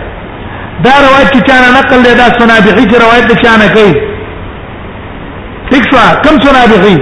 [0.85, 3.95] دا روایت چې چانه نقل له دا صنابحي چې روایت ده چانه کوي
[5.71, 6.99] تکفا کم صنابحي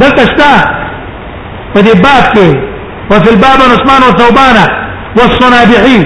[0.00, 0.52] دلته شتا
[1.74, 2.50] په دې باب کې
[3.10, 4.56] وفي الباب عثمان وثوبان
[5.18, 6.00] والصنابحي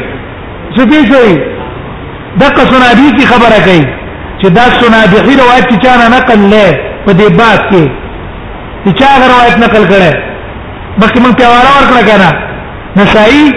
[0.77, 1.55] څه دي شوی
[2.41, 3.83] دغه سنابی کی خبره کوي
[4.41, 6.77] چې دا سنابی روایت چې چانه نقل لې
[7.07, 7.85] په دې باب کې
[8.85, 10.13] چې چا روایت نقل کړي
[11.01, 12.31] بلکې موږ پیواره ورکړه کنه
[12.97, 13.53] نسائی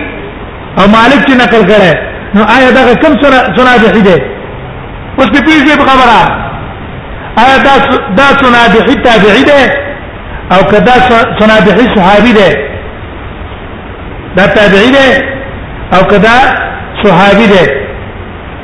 [0.77, 1.95] او مالک چې نقل کړي
[2.36, 3.13] نو آیا دا کوم
[3.57, 4.17] سنابی دی
[5.17, 7.73] اوس په پیژې خبره آیا دا
[8.21, 9.61] دا سنابی تابعی دی
[10.53, 10.93] او کدا
[11.41, 12.47] سنابی صحابي دی
[14.38, 15.07] دا تابعی دی
[15.97, 16.38] او کدا
[17.03, 17.63] صحابي دی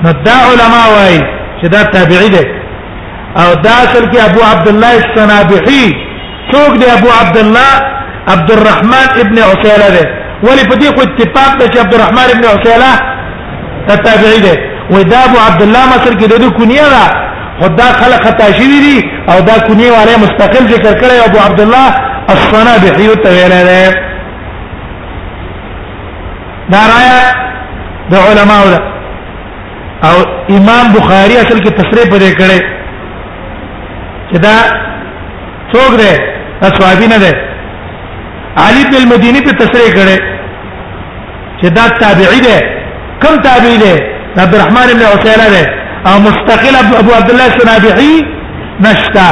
[0.04, 1.20] نو دا علما وایي
[1.62, 2.44] چې دا تابعی دی
[3.42, 5.86] او دا اصل کې ابو عبد الله السنابحي
[6.52, 7.74] څوک دی ابو عبد الله
[8.34, 10.06] عبد الرحمن ابن عسيلة دی
[10.48, 13.00] ولی په دې خو اتفاق ده چې عبد الرحمن ابن عسيلة
[13.90, 14.56] دا تابعی دی
[14.92, 17.06] ودا ابو عبد الله مصر کې د کونیه ده
[17.62, 18.98] خدا خلق خطا شوی دي
[19.30, 21.88] او دا کونیه والے مستقل ذکر کړی ابو عبد الله
[22.34, 23.96] الصنابحي ته ویل دی
[26.70, 27.20] دا رايه
[28.12, 28.95] د علماء ده
[30.08, 30.18] او
[30.58, 32.60] امام بخاری اصل کې تصریح پرې کړي
[34.30, 34.56] چې دا
[35.74, 36.12] څوک دی
[36.62, 37.34] دا صحابي نه دی
[38.66, 40.18] علي بن المديني په تصریح کړي
[41.62, 42.60] چې دا تابعي دی
[43.24, 43.94] کوم تابعي دی
[44.46, 45.64] عبد الرحمن بن عثيمه دی
[46.10, 48.16] او مستقل ابو عبد الله الصنابحي
[48.86, 49.28] نشتا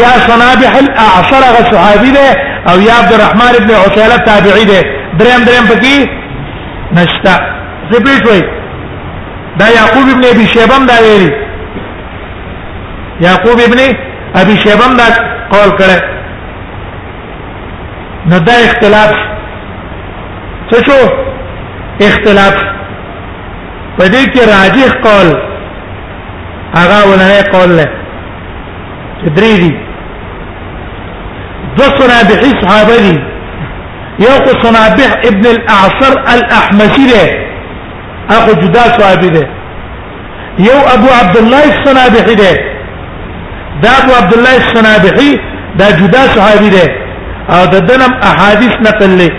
[0.00, 2.28] یا صنابح الاعصر غ صحابي دی
[2.72, 4.80] او یا عبد الرحمن بن عثيمه تابعي دی
[5.22, 6.08] دریم دریم پکې
[7.00, 7.38] نشتا
[7.92, 8.63] زه پیښوي
[9.58, 11.30] دا یعقوب ابن ابي شيبم دا ویلي
[13.20, 13.80] یعقوب ابن
[14.40, 15.04] ابي شيبم دا
[15.50, 15.98] قول کړه
[18.28, 19.12] نو دا اختلاف
[20.70, 21.08] څه شو
[22.08, 22.54] اختلاف
[23.98, 25.28] په دې کې راجح قول
[26.78, 27.86] هغه ولنه قول له
[29.36, 29.72] درې دي
[31.78, 33.20] دو صنابح صحابه دي
[34.18, 37.43] یو صنابح ابن الاعصر الاحمسي ده
[38.30, 39.44] اخو جدا صحابي ده
[40.58, 42.52] یو ابو عبد الله الصنابحي ده
[43.82, 45.30] دا ابو عبد الله الصنابحي
[45.78, 46.86] دا جدا صحابي ده
[47.54, 49.30] او د دنم احاديث نقل له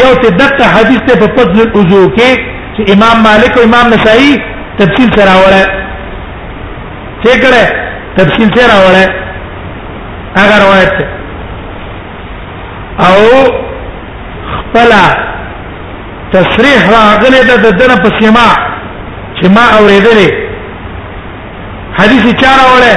[0.00, 2.30] یو ته دغه حدیث ته په فضل الوضو کې
[2.76, 4.32] چې امام مالک او امام نسائی
[4.78, 5.62] تفصیل سره وره
[7.24, 7.64] څه کړه
[8.18, 9.04] تفصیل سره وره
[10.38, 10.92] هغه روایت
[13.08, 13.52] او
[14.54, 14.90] خپل
[16.34, 18.46] تصریح راغلی ده د دنه په سیما
[19.38, 20.30] چې ما اورېدلې
[21.98, 22.94] حدیث چا راوړې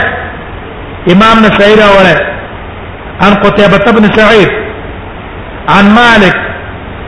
[1.14, 2.18] امام نسائی راوړې
[3.24, 4.50] عن قتيبة بن سعيد
[5.74, 6.36] عن مالك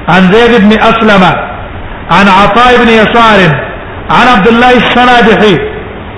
[0.10, 1.24] عن زيد بن أسلم
[2.18, 3.40] عن عطاء بن يسار
[4.12, 5.56] عن عبد الله السنادحي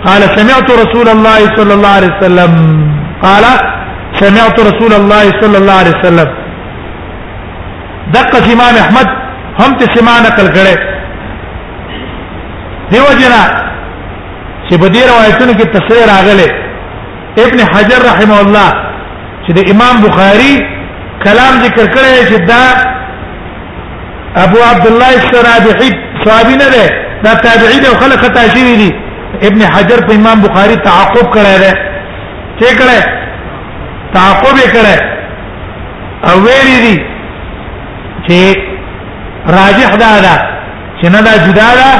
[0.07, 2.51] قال سمعت رسول الله صلى الله عليه وسلم
[3.23, 3.43] قال
[4.23, 6.29] سمعت رسول الله صلى الله عليه وسلم
[8.13, 9.18] دقة إمام أحمد
[9.61, 10.75] هم ته سما نقل کړي
[12.91, 13.41] دیو جنا
[14.69, 16.49] چې بدی روایتونو کې تصریح راغله
[17.45, 18.69] ابن حجر رحمه الله
[19.45, 20.53] چې د امام بخاری
[21.25, 22.65] کلام ذکر کړی چې دا
[24.45, 25.89] ابو عبد الله السرابحي
[26.25, 26.87] صحابي نه ده
[27.27, 28.89] دا تابعی دی او خلق تاشری دي
[29.51, 31.71] ابن حجر په امام بخاری تعاقب کړی دی
[32.59, 33.07] څه کړی
[34.17, 35.03] تعاقب یې کړی
[36.31, 37.05] او ویلي دي
[38.29, 38.65] چې
[39.57, 40.35] راجح دا دا
[40.99, 41.91] چې نه دا جدا دا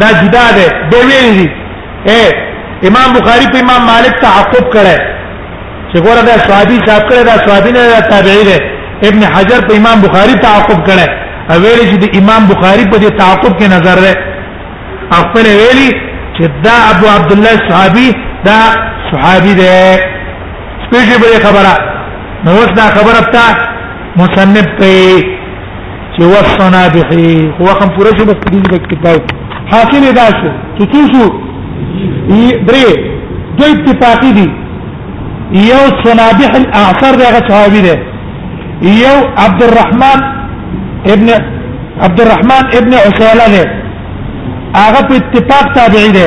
[0.00, 1.46] دا جدا ده دی ویل دي
[2.12, 2.22] اے
[2.90, 4.98] امام بخاری په امام مالک تعقب کړي
[5.92, 8.58] چې ګوره دا صحابي صاحب کړي دا صحابي نه دا تابعی ده
[9.10, 11.08] ابن حجر په امام بخاری تعقب کړي
[11.50, 14.16] او ویل چې د امام بخاری په دې تعقب کې نظر ده
[15.10, 15.90] خپل ویلي
[16.36, 18.08] چې دا ابو عبد الله صحابي
[18.48, 18.58] دا
[19.12, 20.00] صحابي ده
[20.84, 21.74] سپیشل خبره
[22.44, 23.44] نو اوس دا خبره تا
[24.20, 24.90] مصنف په
[26.16, 27.02] چې وصنا به
[27.60, 29.22] هو خم پوره شو بس دې په کتاب
[29.72, 31.26] حاصل دا شو چې تاسو
[32.68, 32.90] درې
[33.58, 34.48] دوی اتفاقی دي
[35.70, 37.98] یو صنابح الاعصار دغه صحابي ده
[39.00, 40.20] یو عبد الرحمن
[41.14, 41.28] ابن
[42.06, 43.64] عبد الرحمن ابن عسيله ده
[44.74, 46.26] هغه په اتفاق تابعي ده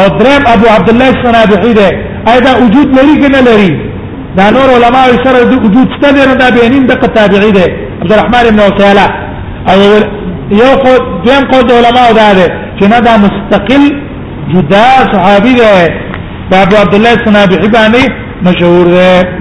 [0.00, 1.88] او دریم ابو عبد الله الصنابحي ده
[2.34, 3.72] ايضا وجود لري کنه لري
[4.36, 7.66] دا نور علماء سره وجود ستدره دا بینین د تابعي ده
[8.02, 9.06] عبد الرحمن بن وكاله
[9.72, 9.80] او
[10.50, 12.46] يوقد دين قد علماء دا
[12.80, 13.82] كنا دا مستقل
[14.54, 14.84] جدا
[15.14, 15.54] صحابي
[16.50, 18.08] ده ابو عبد الله سنابحي
[18.42, 19.36] مشهور ده